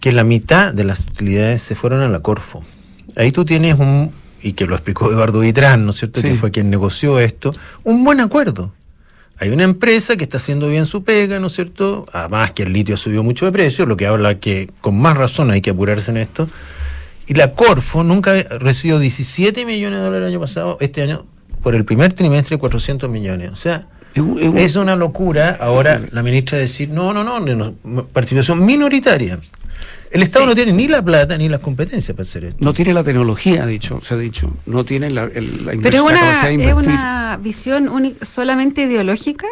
Que 0.00 0.12
la 0.12 0.24
mitad 0.24 0.72
de 0.72 0.84
las 0.84 1.00
utilidades 1.00 1.62
se 1.62 1.74
fueron 1.74 2.00
a 2.00 2.08
la 2.08 2.20
Corfo. 2.20 2.62
Ahí 3.16 3.32
tú 3.32 3.44
tienes 3.44 3.78
un, 3.78 4.10
y 4.42 4.54
que 4.54 4.66
lo 4.66 4.74
explicó 4.74 5.10
Eduardo 5.10 5.40
Vitrán, 5.40 5.84
¿no 5.84 5.90
es 5.90 5.98
cierto? 5.98 6.22
Que 6.22 6.34
fue 6.34 6.50
quien 6.50 6.70
negoció 6.70 7.18
esto, 7.18 7.54
un 7.84 8.04
buen 8.04 8.20
acuerdo 8.20 8.72
hay 9.42 9.50
una 9.50 9.64
empresa 9.64 10.16
que 10.16 10.22
está 10.22 10.36
haciendo 10.36 10.68
bien 10.68 10.86
su 10.86 11.02
pega, 11.02 11.40
¿no 11.40 11.48
es 11.48 11.54
cierto? 11.54 12.06
Además 12.12 12.52
que 12.52 12.62
el 12.62 12.72
litio 12.72 12.96
subió 12.96 13.24
mucho 13.24 13.44
de 13.44 13.50
precio, 13.50 13.86
lo 13.86 13.96
que 13.96 14.06
habla 14.06 14.38
que 14.38 14.70
con 14.80 14.96
más 14.96 15.16
razón 15.16 15.50
hay 15.50 15.60
que 15.60 15.70
apurarse 15.70 16.12
en 16.12 16.18
esto. 16.18 16.48
Y 17.26 17.34
la 17.34 17.52
Corfo 17.52 18.02
nunca 18.02 18.34
recibió 18.42 18.98
17 18.98 19.64
millones 19.64 20.00
de 20.00 20.04
dólares 20.04 20.26
el 20.26 20.32
año 20.34 20.40
pasado, 20.40 20.76
este 20.80 21.02
año, 21.02 21.24
por 21.62 21.74
el 21.74 21.84
primer 21.84 22.12
trimestre 22.12 22.58
400 22.58 23.08
millones. 23.08 23.52
O 23.52 23.56
sea, 23.56 23.86
es, 24.14 24.76
una 24.76 24.96
locura 24.96 25.56
ahora 25.60 26.00
la 26.10 26.22
ministra 26.22 26.58
decir, 26.58 26.90
no, 26.90 27.12
no, 27.14 27.24
no, 27.24 27.74
participación 28.12 28.64
minoritaria. 28.64 29.38
El 30.10 30.22
Estado 30.22 30.44
no 30.44 30.54
tiene 30.54 30.72
ni 30.72 30.88
la 30.88 31.02
plata 31.02 31.38
ni 31.38 31.48
las 31.48 31.60
competencias 31.60 32.14
para 32.14 32.28
hacer 32.28 32.44
esto. 32.44 32.62
No 32.62 32.74
tiene 32.74 32.92
la 32.92 33.02
tecnología, 33.02 33.64
dicho, 33.64 34.00
se 34.02 34.12
ha 34.12 34.18
dicho. 34.18 34.52
No 34.66 34.84
tiene 34.84 35.10
la, 35.10 35.24
la, 35.26 35.72
Pero 35.80 35.96
es 35.96 36.02
una, 36.02 36.50
es 36.50 36.74
una 36.74 37.38
visión 37.42 38.14
solamente 38.20 38.82
ideológica, 38.82 39.46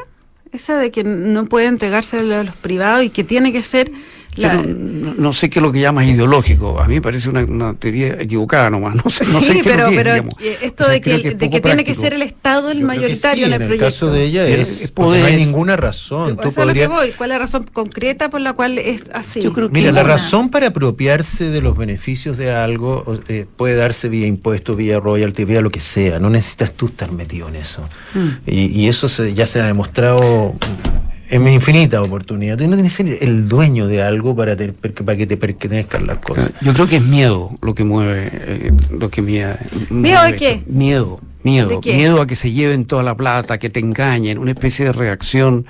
esa 0.52 0.78
de 0.78 0.90
que 0.90 1.02
no 1.02 1.46
puede 1.46 1.66
entregarse 1.66 2.18
a 2.18 2.22
los 2.22 2.54
privados 2.56 3.04
y 3.04 3.10
que 3.10 3.24
tiene 3.24 3.52
que 3.52 3.62
ser 3.62 3.90
no, 4.36 5.32
sé 5.32 5.50
qué 5.50 5.58
es 5.58 5.62
lo 5.62 5.72
que 5.72 5.80
llamas 5.80 6.06
ideológico. 6.06 6.80
A 6.80 6.86
mí 6.86 6.94
me 6.94 7.02
parece 7.02 7.28
una, 7.28 7.74
teoría 7.74 8.20
equivocada 8.20 8.70
nomás. 8.70 8.96
No 9.04 9.10
sé, 9.10 9.24
no 9.26 9.40
sé 9.40 9.54
qué 9.54 9.64
pero, 9.64 9.88
es, 9.88 9.96
pero 9.96 10.14
eh, 10.14 10.58
esto 10.62 10.88
de 10.88 11.00
que, 11.00 11.34
de 11.34 11.50
que 11.50 11.60
tiene 11.60 11.84
que 11.84 11.94
ser 11.94 12.14
el 12.14 12.22
Estado 12.22 12.70
el 12.70 12.82
mayoritario 12.82 13.46
en 13.46 13.52
el, 13.52 13.58
proyecto. 13.58 13.84
En 13.84 13.86
el 13.86 13.92
caso 13.92 14.12
de 14.12 14.24
ella 14.24 14.46
es, 14.46 14.92
no 14.96 15.12
hay 15.12 15.36
ninguna 15.36 15.76
razón. 15.76 16.36
Tú 16.36 16.50
¿Cuál 16.54 16.76
es 16.76 17.28
la 17.28 17.38
razón 17.38 17.66
concreta 17.72 18.30
por 18.30 18.40
la 18.40 18.52
cual 18.52 18.78
es 18.78 19.04
así? 19.12 19.40
Yo 19.40 19.52
creo 19.52 19.68
que 19.68 19.74
Mira, 19.74 19.92
la 19.92 20.02
razón 20.02 20.50
para 20.50 20.68
apropiarse 20.68 21.50
de 21.50 21.60
los 21.60 21.76
beneficios 21.76 22.36
de 22.36 22.52
algo 22.52 23.20
eh, 23.28 23.46
puede 23.56 23.74
darse 23.74 24.08
vía 24.08 24.26
impuestos, 24.26 24.76
vía 24.76 25.00
royalty, 25.00 25.44
vía 25.44 25.60
lo 25.60 25.70
que 25.70 25.80
sea. 25.80 26.18
No 26.18 26.30
necesitas 26.30 26.72
tú 26.72 26.86
estar 26.86 27.10
metido 27.12 27.48
en 27.48 27.56
eso. 27.56 27.88
Mm. 28.14 28.28
Y, 28.46 28.90
eso 28.90 29.06
ya 29.28 29.46
se 29.46 29.60
ha 29.60 29.66
demostrado 29.66 30.54
en 31.30 31.48
infinita 31.48 32.02
oportunidad. 32.02 32.58
Tú 32.58 32.66
no 32.66 32.74
tienes 32.74 32.96
que 32.96 33.04
ser 33.04 33.22
el 33.22 33.48
dueño 33.48 33.86
de 33.86 34.02
algo 34.02 34.34
para, 34.34 34.56
para 34.56 35.16
que 35.16 35.26
te 35.26 35.36
pertenezcan 35.36 36.06
las 36.06 36.18
cosas. 36.18 36.52
Yo 36.60 36.72
creo 36.74 36.88
que 36.88 36.96
es 36.96 37.04
miedo 37.04 37.52
lo 37.62 37.74
que 37.74 37.84
mueve, 37.84 38.30
eh, 38.32 38.72
lo 38.90 39.10
que 39.10 39.22
miedo. 39.22 39.56
¿Miedo 39.88 40.22
de 40.24 40.36
qué? 40.36 40.62
Miedo, 40.66 41.20
miedo. 41.42 41.80
Miedo 41.84 42.20
a 42.20 42.26
que 42.26 42.36
se 42.36 42.50
lleven 42.50 42.84
toda 42.84 43.02
la 43.02 43.16
plata, 43.16 43.58
que 43.58 43.70
te 43.70 43.80
engañen, 43.80 44.38
una 44.38 44.50
especie 44.50 44.86
de 44.86 44.92
reacción 44.92 45.66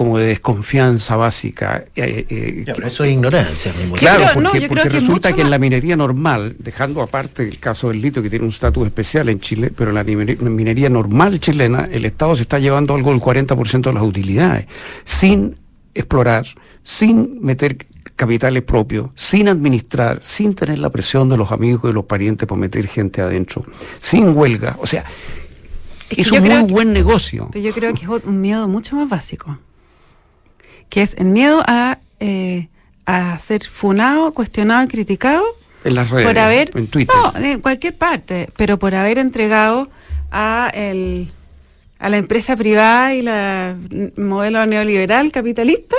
como 0.00 0.16
de 0.16 0.28
desconfianza 0.28 1.14
básica. 1.14 1.84
Eh, 1.94 2.24
eh, 2.30 2.64
eso 2.86 3.04
es 3.04 3.12
ignorancia. 3.12 3.70
Claro, 3.96 4.24
porque, 4.32 4.88
resulta 4.88 5.34
que, 5.34 5.42
en 5.42 5.50
la 5.50 5.58
minería 5.58 5.94
normal, 5.94 6.56
dejando 6.58 7.02
aparte 7.02 7.42
el 7.42 7.58
caso 7.58 7.88
del 7.88 8.00
litio 8.00 8.22
que 8.22 8.30
tiene 8.30 8.46
un 8.46 8.50
estatus 8.50 8.86
especial 8.86 9.28
en 9.28 9.40
Chile, 9.40 9.70
pero 9.76 9.90
en 9.90 9.96
la 9.96 10.02
minería, 10.02 10.88
normal 10.88 11.38
chilena, 11.38 11.86
el 11.92 12.06
Estado 12.06 12.34
se 12.34 12.40
está 12.40 12.58
llevando 12.58 12.94
algo 12.94 13.10
del 13.10 13.20
40% 13.20 13.82
de 13.82 13.92
las 13.92 14.02
utilidades, 14.02 14.68
sin 15.04 15.56
explorar, 15.92 16.46
sin 16.82 17.38
meter 17.42 17.76
capitales 18.16 18.62
propios, 18.62 19.10
sin 19.14 19.50
administrar, 19.50 20.20
sin 20.22 20.54
tener 20.54 20.78
la 20.78 20.88
presión 20.88 21.28
de 21.28 21.36
los 21.36 21.52
amigos 21.52 21.84
y 21.84 21.86
de 21.88 21.92
los 21.92 22.06
parientes 22.06 22.48
para 22.48 22.58
meter 22.58 22.86
gente 22.86 23.20
adentro, 23.20 23.66
sin 24.00 24.34
huelga. 24.34 24.78
O 24.80 24.86
sea, 24.86 25.04
es, 26.08 26.32
un 26.32 26.42
muy 26.42 26.72
buen 26.72 26.94
negocio. 26.94 27.50
Pero 27.52 27.66
yo 27.66 27.74
creo 27.74 27.92
que 27.92 28.04
es 28.04 28.24
un 28.24 28.40
miedo 28.40 28.66
mucho 28.66 28.96
más 28.96 29.06
básico 29.06 29.58
que 30.90 31.02
es 31.02 31.14
el 31.14 31.26
miedo 31.26 31.62
a, 31.66 31.98
eh, 32.20 32.68
a 33.06 33.38
ser 33.38 33.64
funado, 33.64 34.32
cuestionado 34.34 34.84
y 34.84 34.88
criticado. 34.88 35.44
En 35.82 35.94
las 35.94 36.10
redes, 36.10 36.26
por 36.26 36.38
haber, 36.38 36.76
en 36.76 36.88
Twitter. 36.88 37.16
No, 37.16 37.40
en 37.42 37.60
cualquier 37.60 37.96
parte, 37.96 38.48
pero 38.58 38.78
por 38.78 38.94
haber 38.94 39.16
entregado 39.16 39.88
a, 40.30 40.70
el, 40.74 41.32
a 41.98 42.10
la 42.10 42.18
empresa 42.18 42.54
privada 42.56 43.14
y 43.14 43.22
la 43.22 43.76
modelo 44.16 44.66
neoliberal 44.66 45.32
capitalista 45.32 45.96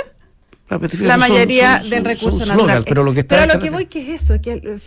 la 1.00 1.16
mayoría 1.16 1.82
del 1.88 2.04
recurso 2.04 2.46
natural. 2.46 2.84
pero 2.86 3.02
lo 3.02 3.12
que, 3.12 3.24
pero 3.24 3.46
lo 3.52 3.60
que 3.60 3.70
voy 3.70 3.86
que 3.86 4.14
es 4.14 4.22
eso, 4.22 4.40
que 4.40 4.78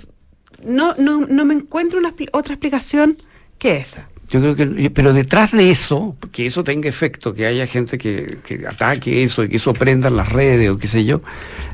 no, 0.64 0.96
no, 0.98 1.22
no 1.22 1.46
me 1.46 1.54
encuentro 1.54 2.00
una, 2.00 2.14
otra 2.32 2.54
explicación 2.54 3.18
que 3.58 3.78
esa. 3.78 4.10
Yo 4.30 4.42
creo 4.42 4.56
que, 4.56 4.90
pero 4.90 5.14
detrás 5.14 5.52
de 5.52 5.70
eso, 5.70 6.16
que 6.32 6.48
eso 6.48 6.64
tenga 6.64 6.90
efecto, 6.90 7.34
que 7.34 7.46
haya 7.46 7.68
gente 7.68 7.98
que, 7.98 8.40
ataque 8.68 9.24
eso 9.24 9.44
y 9.44 9.50
que 9.50 9.58
eso 9.58 9.74
prenda 9.74 10.08
en 10.08 10.18
las 10.18 10.30
redes 10.30 10.70
o 10.72 10.78
qué 10.78 10.88
sé 10.88 11.06
yo, 11.06 11.22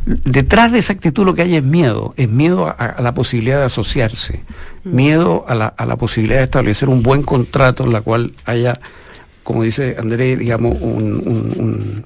detrás 0.06 0.72
de 0.72 0.80
esa 0.80 0.92
actitud 0.94 1.26
lo 1.26 1.34
que 1.34 1.44
hay 1.44 1.56
es 1.56 1.64
miedo, 1.64 2.14
es 2.18 2.30
miedo 2.30 2.68
a, 2.68 3.02
la 3.02 3.14
posibilidad 3.14 3.60
de 3.60 3.66
asociarse, 3.66 4.42
mm. 4.84 4.96
miedo 4.96 5.46
a 5.48 5.56
la, 5.56 5.68
a 5.68 5.86
la, 5.86 5.96
posibilidad 5.96 6.40
de 6.40 6.46
establecer 6.46 6.90
un 6.90 7.04
buen 7.04 7.24
contrato 7.24 7.86
en 7.86 7.94
la 7.94 8.02
cual 8.02 8.34
haya, 8.44 8.82
como 9.44 9.64
dice 9.64 9.96
Andrés, 9.98 10.38
digamos, 10.38 10.78
un, 10.82 12.04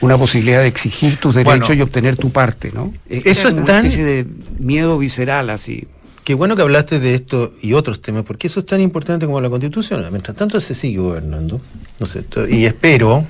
una 0.00 0.16
posibilidad 0.16 0.60
de 0.60 0.68
exigir 0.68 1.16
tus 1.16 1.34
derechos 1.34 1.76
y 1.76 1.80
obtener 1.80 2.16
tu 2.16 2.30
parte, 2.30 2.70
¿no? 2.72 2.92
Eso 3.08 3.48
es, 3.48 3.54
una 3.54 3.76
especie 3.76 4.04
de 4.04 4.26
miedo 4.58 4.98
visceral 4.98 5.50
así. 5.50 5.86
Qué 6.30 6.34
bueno 6.34 6.54
que 6.54 6.62
hablaste 6.62 7.00
de 7.00 7.16
esto 7.16 7.54
y 7.60 7.72
otros 7.72 8.00
temas, 8.00 8.22
porque 8.22 8.46
eso 8.46 8.60
es 8.60 8.66
tan 8.66 8.80
importante 8.80 9.26
como 9.26 9.40
la 9.40 9.50
constitución. 9.50 10.06
Mientras 10.10 10.36
tanto 10.36 10.60
se 10.60 10.76
sigue 10.76 11.00
gobernando, 11.00 11.60
¿no 11.98 12.06
sé, 12.06 12.24
y 12.48 12.66
espero... 12.66 13.24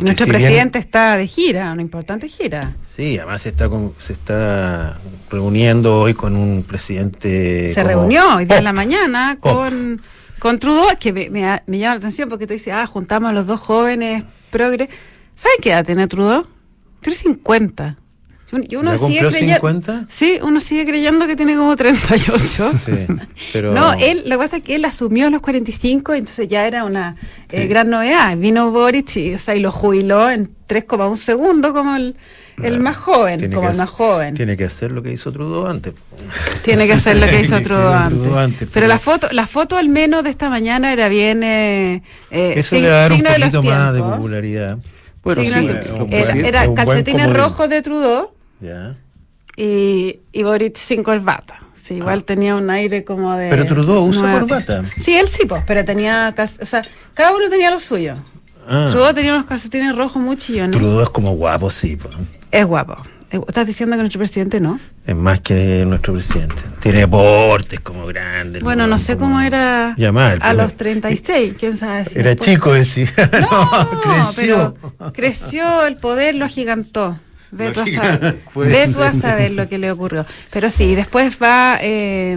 Nuestro 0.00 0.26
presidente 0.26 0.78
está 0.78 1.18
de 1.18 1.26
gira, 1.26 1.70
una 1.72 1.82
importante 1.82 2.26
gira. 2.30 2.74
Sí, 2.96 3.18
además 3.18 3.42
se 3.42 3.50
está, 3.50 3.68
se 3.98 4.14
está 4.14 4.98
reuniendo 5.30 6.00
hoy 6.00 6.14
con 6.14 6.36
un 6.36 6.62
presidente... 6.62 7.74
Se 7.74 7.84
reunió 7.84 8.36
hoy 8.36 8.46
día 8.46 8.56
en 8.56 8.64
la 8.64 8.72
mañana 8.72 9.36
con, 9.38 10.00
con 10.38 10.58
Trudeau, 10.58 10.96
que 10.98 11.12
me, 11.12 11.28
me, 11.28 11.78
llama 11.78 11.96
la 11.96 11.98
atención 11.98 12.30
porque 12.30 12.46
tú 12.46 12.54
dices, 12.54 12.72
ah, 12.72 12.86
juntamos 12.86 13.28
a 13.28 13.34
los 13.34 13.46
dos 13.46 13.60
jóvenes 13.60 14.24
progres. 14.48 14.88
¿Sabes 15.34 15.58
qué 15.60 15.72
edad 15.72 15.84
tiene 15.84 16.08
Trudeau? 16.08 16.46
350. 17.02 17.98
Y 18.52 18.76
uno 18.76 18.96
sigue 18.98 19.26
creyendo, 19.28 20.06
Sí, 20.08 20.38
uno 20.42 20.60
sigue 20.60 20.84
creyendo 20.84 21.26
que 21.26 21.34
tiene 21.34 21.56
como 21.56 21.74
38. 21.74 22.70
Sí, 22.72 22.92
pero... 23.52 23.72
No, 23.72 23.94
él, 23.94 24.22
lo 24.26 24.36
que 24.36 24.38
pasa 24.38 24.56
es 24.58 24.62
que 24.62 24.76
él 24.76 24.84
asumió 24.84 25.26
a 25.26 25.30
los 25.30 25.40
45, 25.40 26.14
entonces 26.14 26.46
ya 26.46 26.66
era 26.66 26.84
una 26.84 27.16
eh, 27.50 27.66
gran 27.66 27.90
novedad. 27.90 28.36
Vino 28.36 28.70
Boric 28.70 29.16
y, 29.16 29.34
o 29.34 29.38
sea, 29.38 29.56
y 29.56 29.60
lo 29.60 29.72
jubiló 29.72 30.30
en 30.30 30.50
3,1 30.68 31.16
segundos 31.16 31.72
como 31.72 31.96
el, 31.96 32.16
el 32.62 32.80
más 32.80 32.96
joven, 32.96 33.50
como 33.50 33.70
el 33.70 33.76
más 33.76 33.90
joven. 33.90 34.34
Tiene 34.34 34.56
que 34.56 34.64
hacer 34.64 34.92
lo 34.92 35.02
que 35.02 35.12
hizo 35.12 35.32
Trudeau 35.32 35.66
antes. 35.66 35.94
Tiene 36.62 36.86
que 36.86 36.92
hacer 36.92 37.16
lo 37.16 37.26
que 37.26 37.40
hizo 37.40 37.60
Trudeau 37.60 38.36
antes. 38.36 38.68
Pero, 38.72 38.86
la 38.86 38.98
foto, 38.98 39.28
la 39.32 39.46
foto 39.46 39.78
al 39.78 39.88
menos 39.88 40.22
de 40.22 40.30
esta 40.30 40.50
mañana 40.50 40.92
era 40.92 41.08
bien 41.08 41.42
eh, 41.42 42.02
eh 42.30 42.54
Eso 42.56 42.76
le 42.76 42.88
va 42.88 43.06
a 43.06 43.08
dar 43.08 43.12
un 43.12 43.22
poquito 43.22 43.62
más 43.62 43.94
de 43.94 44.00
popularidad. 44.00 44.78
Bueno, 45.24 45.42
sí, 45.42 45.48
era, 46.10 46.64
era 46.64 46.74
calcetines 46.74 47.32
rojos 47.32 47.70
de 47.70 47.80
Trudeau 47.80 48.33
Y, 49.56 50.20
y 50.32 50.42
Boric 50.42 50.76
sin 50.76 51.02
corbata. 51.02 51.60
Sí, 51.76 51.94
igual 51.94 52.20
ah. 52.20 52.26
tenía 52.26 52.56
un 52.56 52.70
aire 52.70 53.04
como 53.04 53.36
de. 53.36 53.50
Pero 53.50 53.66
Trudeau 53.66 54.06
usa 54.06 54.40
corbata. 54.40 54.84
Sí, 54.96 55.14
él 55.14 55.28
sí, 55.28 55.46
pues, 55.46 55.62
pero 55.66 55.84
tenía. 55.84 56.34
O 56.60 56.66
sea, 56.66 56.82
cada 57.12 57.32
uno 57.34 57.48
tenía 57.50 57.70
lo 57.70 57.78
suyo. 57.78 58.16
Ah. 58.66 58.88
Trudeau 58.90 59.12
tenía 59.12 59.34
unos 59.34 59.46
calcetines 59.46 59.94
rojos 59.94 60.22
muy 60.22 60.36
chillones. 60.36 60.78
Trudeau 60.78 61.02
es 61.02 61.10
como 61.10 61.32
guapo, 61.32 61.70
sí. 61.70 61.96
Pues. 61.96 62.14
Es 62.50 62.64
guapo. 62.64 62.96
¿Estás 63.30 63.66
diciendo 63.66 63.96
que 63.96 64.02
nuestro 64.02 64.18
presidente 64.18 64.60
no? 64.60 64.78
Es 65.04 65.16
más 65.16 65.40
que 65.40 65.84
nuestro 65.86 66.14
presidente. 66.14 66.62
Tiene 66.80 67.06
portes 67.08 67.80
como 67.80 68.06
grandes. 68.06 68.62
Bueno, 68.62 68.86
no 68.86 68.98
sé 68.98 69.16
cómo 69.16 69.40
era 69.40 69.94
a 69.94 70.54
los 70.54 70.74
36, 70.74 71.54
quién 71.58 71.76
sabe 71.76 72.04
si 72.04 72.18
Era 72.18 72.36
chico, 72.36 72.72
decía. 72.72 73.10
No, 73.40 74.00
creció. 74.00 74.76
Pero 74.80 75.12
creció, 75.12 75.86
el 75.86 75.96
poder 75.96 76.36
lo 76.36 76.44
agigantó. 76.44 77.18
Ve 77.54 77.70
tú, 77.70 77.80
a 77.80 77.86
saber, 77.86 78.36
a 79.00 79.12
saber 79.12 79.52
lo 79.52 79.68
que 79.68 79.78
le 79.78 79.90
ocurrió. 79.90 80.26
Pero 80.50 80.70
sí, 80.70 80.94
después 80.94 81.38
va, 81.40 81.78
eh, 81.80 82.36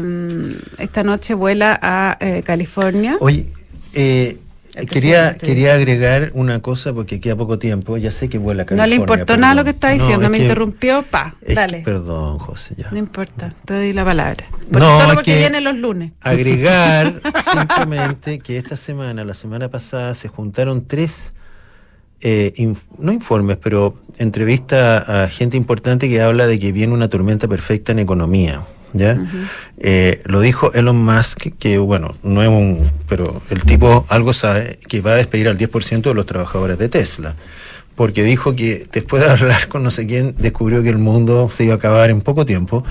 esta 0.78 1.04
noche 1.04 1.34
vuela 1.34 1.78
a 1.82 2.18
eh, 2.20 2.44
California. 2.46 3.18
Oye, 3.20 3.48
eh, 3.94 4.38
quería, 4.90 5.34
quería 5.34 5.74
agregar 5.74 6.32
una 6.36 6.62
cosa 6.62 6.94
porque 6.94 7.20
queda 7.20 7.36
poco 7.36 7.58
tiempo. 7.58 7.98
Ya 7.98 8.12
sé 8.12 8.30
que 8.30 8.38
vuela 8.38 8.64
a 8.64 8.66
California. 8.68 8.86
No 8.86 8.90
le 8.90 8.96
importó 8.96 9.38
nada 9.38 9.56
lo 9.56 9.64
que 9.64 9.72
está 9.72 9.90
diciendo, 9.90 10.30
me 10.30 10.38
interrumpió, 10.38 11.02
pa, 11.02 11.36
dale. 11.48 11.82
perdón, 11.84 12.38
José, 12.38 12.76
ya. 12.78 12.90
No 12.92 13.00
importa, 13.00 13.56
te 13.66 13.74
doy 13.74 13.94
la 13.94 14.06
palabra. 14.06 14.46
no, 14.70 15.02
solo 15.02 15.16
porque 15.16 15.36
vienen 15.36 15.64
los 15.64 15.76
lunes. 15.76 16.12
Agregar 16.22 17.22
simplemente 17.52 18.38
que 18.38 18.58
esta 18.58 18.78
semana, 18.78 19.24
la 19.24 19.34
semana 19.34 19.70
pasada, 19.70 20.14
se 20.14 20.28
juntaron 20.28 20.86
tres 20.86 21.32
eh, 22.22 22.74
no 22.98 23.14
informes, 23.14 23.58
pero 23.62 23.96
entrevista 24.18 25.24
a 25.24 25.30
gente 25.30 25.58
importante 25.58 26.10
que 26.10 26.22
habla 26.22 26.48
de 26.48 26.58
que 26.60 26.72
viene 26.72 26.94
una 26.94 27.10
tormenta 27.10 27.48
perfecta 27.48 27.92
en 27.92 28.00
economía. 28.00 28.64
¿Ya? 28.94 29.18
Eh, 29.78 30.22
lo 30.24 30.40
dijo 30.40 30.72
Elon 30.74 30.98
Musk, 30.98 31.50
que, 31.60 31.78
bueno, 31.78 32.16
no 32.24 32.42
es 32.42 32.48
un. 32.48 32.90
Pero 33.08 33.42
el 33.50 33.62
tipo 33.64 34.06
algo 34.10 34.34
sabe 34.34 34.80
que 34.88 35.02
va 35.02 35.12
a 35.12 35.16
despedir 35.16 35.50
al 35.50 35.58
10% 35.58 36.02
de 36.02 36.14
los 36.14 36.26
trabajadores 36.26 36.78
de 36.78 36.90
Tesla. 36.90 37.36
Porque 37.96 38.24
dijo 38.24 38.56
que 38.56 38.88
después 38.92 39.22
de 39.24 39.30
hablar 39.32 39.68
con 39.68 39.84
no 39.84 39.92
sé 39.92 40.08
quién, 40.08 40.36
descubrió 40.38 40.82
que 40.82 40.90
el 40.90 40.98
mundo 40.98 41.50
se 41.54 41.66
iba 41.66 41.74
a 41.74 41.78
acabar 41.78 42.10
en 42.10 42.22
poco 42.22 42.46
tiempo 42.46 42.84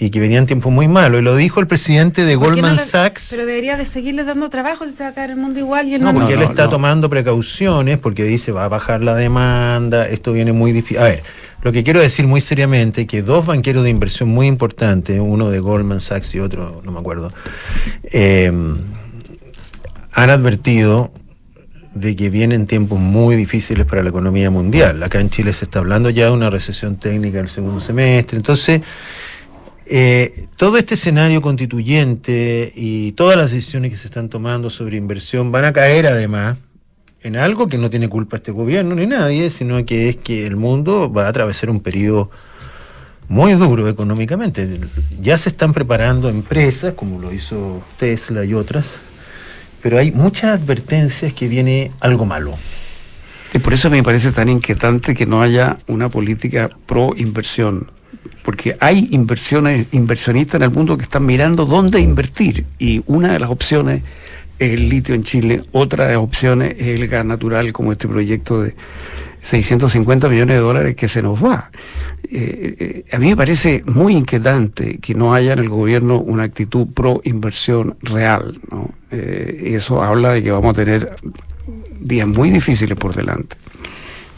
y 0.00 0.10
que 0.10 0.18
venían 0.18 0.46
tiempos 0.46 0.72
muy 0.72 0.88
malos. 0.88 1.20
Y 1.20 1.22
lo 1.22 1.36
dijo 1.36 1.60
el 1.60 1.66
presidente 1.66 2.24
de 2.24 2.34
Goldman 2.34 2.78
Sachs. 2.78 3.28
Pero 3.30 3.44
debería 3.44 3.76
de 3.76 3.84
seguirle 3.84 4.24
dando 4.24 4.48
trabajo 4.48 4.86
si 4.86 4.92
se 4.92 5.02
va 5.02 5.10
a 5.10 5.14
caer 5.14 5.30
el 5.30 5.36
mundo 5.36 5.60
igual. 5.60 5.88
Y 5.88 5.94
él 5.94 6.02
no, 6.02 6.14
porque 6.14 6.34
él 6.34 6.42
está 6.42 6.68
tomando 6.68 7.10
precauciones 7.10 7.98
porque 7.98 8.24
dice 8.24 8.50
va 8.52 8.64
a 8.64 8.68
bajar 8.68 9.02
la 9.02 9.14
demanda, 9.14 10.08
esto 10.08 10.32
viene 10.32 10.52
muy 10.52 10.72
difícil. 10.72 10.98
A 10.98 11.04
ver, 11.04 11.22
lo 11.62 11.72
que 11.72 11.84
quiero 11.84 12.00
decir 12.00 12.26
muy 12.26 12.40
seriamente 12.40 13.06
que 13.06 13.22
dos 13.22 13.44
banqueros 13.44 13.84
de 13.84 13.90
inversión 13.90 14.30
muy 14.30 14.46
importantes, 14.46 15.20
uno 15.20 15.50
de 15.50 15.60
Goldman 15.60 16.00
Sachs 16.00 16.34
y 16.34 16.40
otro, 16.40 16.80
no 16.84 16.92
me 16.92 17.00
acuerdo, 17.00 17.32
eh, 18.04 18.50
han 20.12 20.30
advertido 20.30 21.12
de 21.94 22.14
que 22.14 22.30
vienen 22.30 22.66
tiempos 22.66 22.98
muy 22.98 23.36
difíciles 23.36 23.84
para 23.84 24.02
la 24.02 24.10
economía 24.10 24.48
mundial. 24.50 25.02
Acá 25.02 25.20
en 25.20 25.28
Chile 25.28 25.52
se 25.52 25.64
está 25.64 25.80
hablando 25.80 26.08
ya 26.10 26.26
de 26.26 26.30
una 26.30 26.48
recesión 26.48 26.96
técnica 26.96 27.38
en 27.38 27.44
el 27.44 27.50
segundo 27.50 27.80
semestre. 27.80 28.36
Entonces, 28.36 28.80
eh, 29.92 30.46
todo 30.54 30.76
este 30.76 30.94
escenario 30.94 31.42
constituyente 31.42 32.72
y 32.76 33.10
todas 33.12 33.36
las 33.36 33.50
decisiones 33.50 33.90
que 33.90 33.96
se 33.96 34.06
están 34.06 34.28
tomando 34.28 34.70
sobre 34.70 34.96
inversión 34.96 35.50
van 35.50 35.64
a 35.64 35.72
caer 35.72 36.06
además 36.06 36.58
en 37.24 37.36
algo 37.36 37.66
que 37.66 37.76
no 37.76 37.90
tiene 37.90 38.08
culpa 38.08 38.36
este 38.36 38.52
gobierno 38.52 38.94
ni 38.94 39.08
nadie, 39.08 39.50
sino 39.50 39.84
que 39.84 40.08
es 40.08 40.16
que 40.16 40.46
el 40.46 40.54
mundo 40.54 41.12
va 41.12 41.26
a 41.26 41.30
atravesar 41.30 41.70
un 41.70 41.80
periodo 41.80 42.30
muy 43.26 43.54
duro 43.54 43.88
económicamente. 43.88 44.78
Ya 45.20 45.36
se 45.38 45.48
están 45.48 45.72
preparando 45.72 46.28
empresas, 46.28 46.94
como 46.94 47.20
lo 47.20 47.32
hizo 47.32 47.82
Tesla 47.96 48.44
y 48.44 48.54
otras, 48.54 48.98
pero 49.82 49.98
hay 49.98 50.12
muchas 50.12 50.60
advertencias 50.60 51.34
que 51.34 51.48
viene 51.48 51.90
algo 51.98 52.26
malo. 52.26 52.54
Y 53.52 53.58
por 53.58 53.74
eso 53.74 53.90
me 53.90 54.04
parece 54.04 54.30
tan 54.30 54.48
inquietante 54.48 55.16
que 55.16 55.26
no 55.26 55.42
haya 55.42 55.80
una 55.88 56.08
política 56.08 56.70
pro 56.86 57.12
inversión 57.16 57.90
porque 58.42 58.76
hay 58.80 59.08
inversiones, 59.12 59.86
inversionistas 59.92 60.56
en 60.56 60.62
el 60.62 60.70
mundo 60.70 60.96
que 60.96 61.04
están 61.04 61.26
mirando 61.26 61.66
dónde 61.66 62.00
invertir 62.00 62.66
y 62.78 63.02
una 63.06 63.32
de 63.32 63.40
las 63.40 63.50
opciones 63.50 64.02
es 64.58 64.72
el 64.72 64.88
litio 64.88 65.14
en 65.14 65.22
Chile, 65.22 65.62
otra 65.72 66.06
de 66.06 66.14
las 66.14 66.22
opciones 66.22 66.74
es 66.78 67.00
el 67.00 67.08
gas 67.08 67.24
natural 67.24 67.72
como 67.72 67.92
este 67.92 68.08
proyecto 68.08 68.62
de 68.62 68.74
650 69.42 70.28
millones 70.28 70.56
de 70.56 70.60
dólares 70.60 70.94
que 70.96 71.08
se 71.08 71.22
nos 71.22 71.42
va. 71.42 71.70
Eh, 72.24 72.76
eh, 72.78 73.04
a 73.12 73.18
mí 73.18 73.28
me 73.28 73.36
parece 73.36 73.82
muy 73.86 74.14
inquietante 74.14 74.98
que 74.98 75.14
no 75.14 75.34
haya 75.34 75.54
en 75.54 75.60
el 75.60 75.68
gobierno 75.68 76.18
una 76.18 76.42
actitud 76.42 76.88
pro 76.88 77.20
inversión 77.24 77.96
real. 78.02 78.60
¿no? 78.70 78.90
Eh, 79.10 79.72
eso 79.74 80.02
habla 80.02 80.32
de 80.32 80.42
que 80.42 80.50
vamos 80.50 80.72
a 80.72 80.74
tener 80.74 81.16
días 81.98 82.28
muy 82.28 82.50
difíciles 82.50 82.96
por 82.96 83.14
delante. 83.14 83.56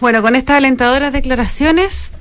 Bueno, 0.00 0.22
con 0.22 0.36
estas 0.36 0.58
alentadoras 0.58 1.12
declaraciones 1.12 2.12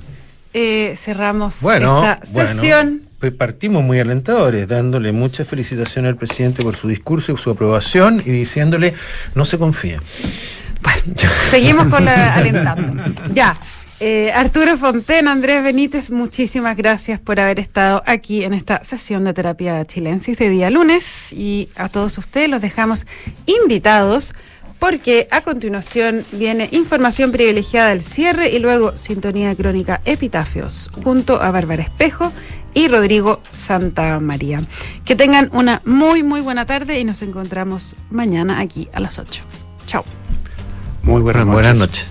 eh, 0.54 0.94
cerramos 0.96 1.62
esta 1.62 2.20
sesión. 2.24 3.02
pues 3.18 3.32
partimos 3.32 3.82
muy 3.82 4.00
alentadores, 4.00 4.68
dándole 4.68 5.12
mucha 5.12 5.44
felicitación 5.44 6.06
al 6.06 6.16
presidente 6.16 6.62
por 6.62 6.76
su 6.76 6.88
discurso 6.88 7.32
y 7.32 7.36
su 7.38 7.50
aprobación 7.50 8.22
y 8.24 8.30
diciéndole 8.30 8.94
no 9.34 9.44
se 9.44 9.58
confía. 9.58 10.00
Bueno, 10.82 11.20
seguimos 11.50 11.86
con 11.86 12.04
la 12.04 12.34
alentando. 12.34 13.02
Ya. 13.34 13.56
Eh, 14.04 14.32
Arturo 14.32 14.76
Fonten, 14.76 15.28
Andrés 15.28 15.62
Benítez, 15.62 16.10
muchísimas 16.10 16.76
gracias 16.76 17.20
por 17.20 17.38
haber 17.38 17.60
estado 17.60 18.02
aquí 18.04 18.42
en 18.42 18.52
esta 18.52 18.82
sesión 18.82 19.22
de 19.22 19.32
terapia 19.32 19.84
chilensis 19.84 20.36
de 20.38 20.48
día 20.48 20.70
lunes 20.70 21.32
y 21.32 21.68
a 21.76 21.88
todos 21.88 22.18
ustedes 22.18 22.48
los 22.48 22.60
dejamos 22.60 23.06
invitados 23.46 24.34
porque 24.82 25.28
a 25.30 25.42
continuación 25.42 26.24
viene 26.32 26.68
información 26.72 27.30
privilegiada 27.30 27.90
del 27.90 28.02
cierre 28.02 28.50
y 28.50 28.58
luego 28.58 28.96
sintonía 28.96 29.54
crónica 29.54 30.00
Epitafios 30.04 30.90
junto 31.04 31.40
a 31.40 31.52
Bárbara 31.52 31.84
Espejo 31.84 32.32
y 32.74 32.88
Rodrigo 32.88 33.40
Santa 33.52 34.18
María. 34.18 34.66
Que 35.04 35.14
tengan 35.14 35.50
una 35.52 35.82
muy, 35.84 36.24
muy 36.24 36.40
buena 36.40 36.66
tarde 36.66 36.98
y 36.98 37.04
nos 37.04 37.22
encontramos 37.22 37.94
mañana 38.10 38.58
aquí 38.58 38.88
a 38.92 38.98
las 38.98 39.20
8. 39.20 39.44
Chao. 39.86 40.04
Muy 41.04 41.22
buenas, 41.22 41.46
buenas 41.46 41.76
noches. 41.76 42.08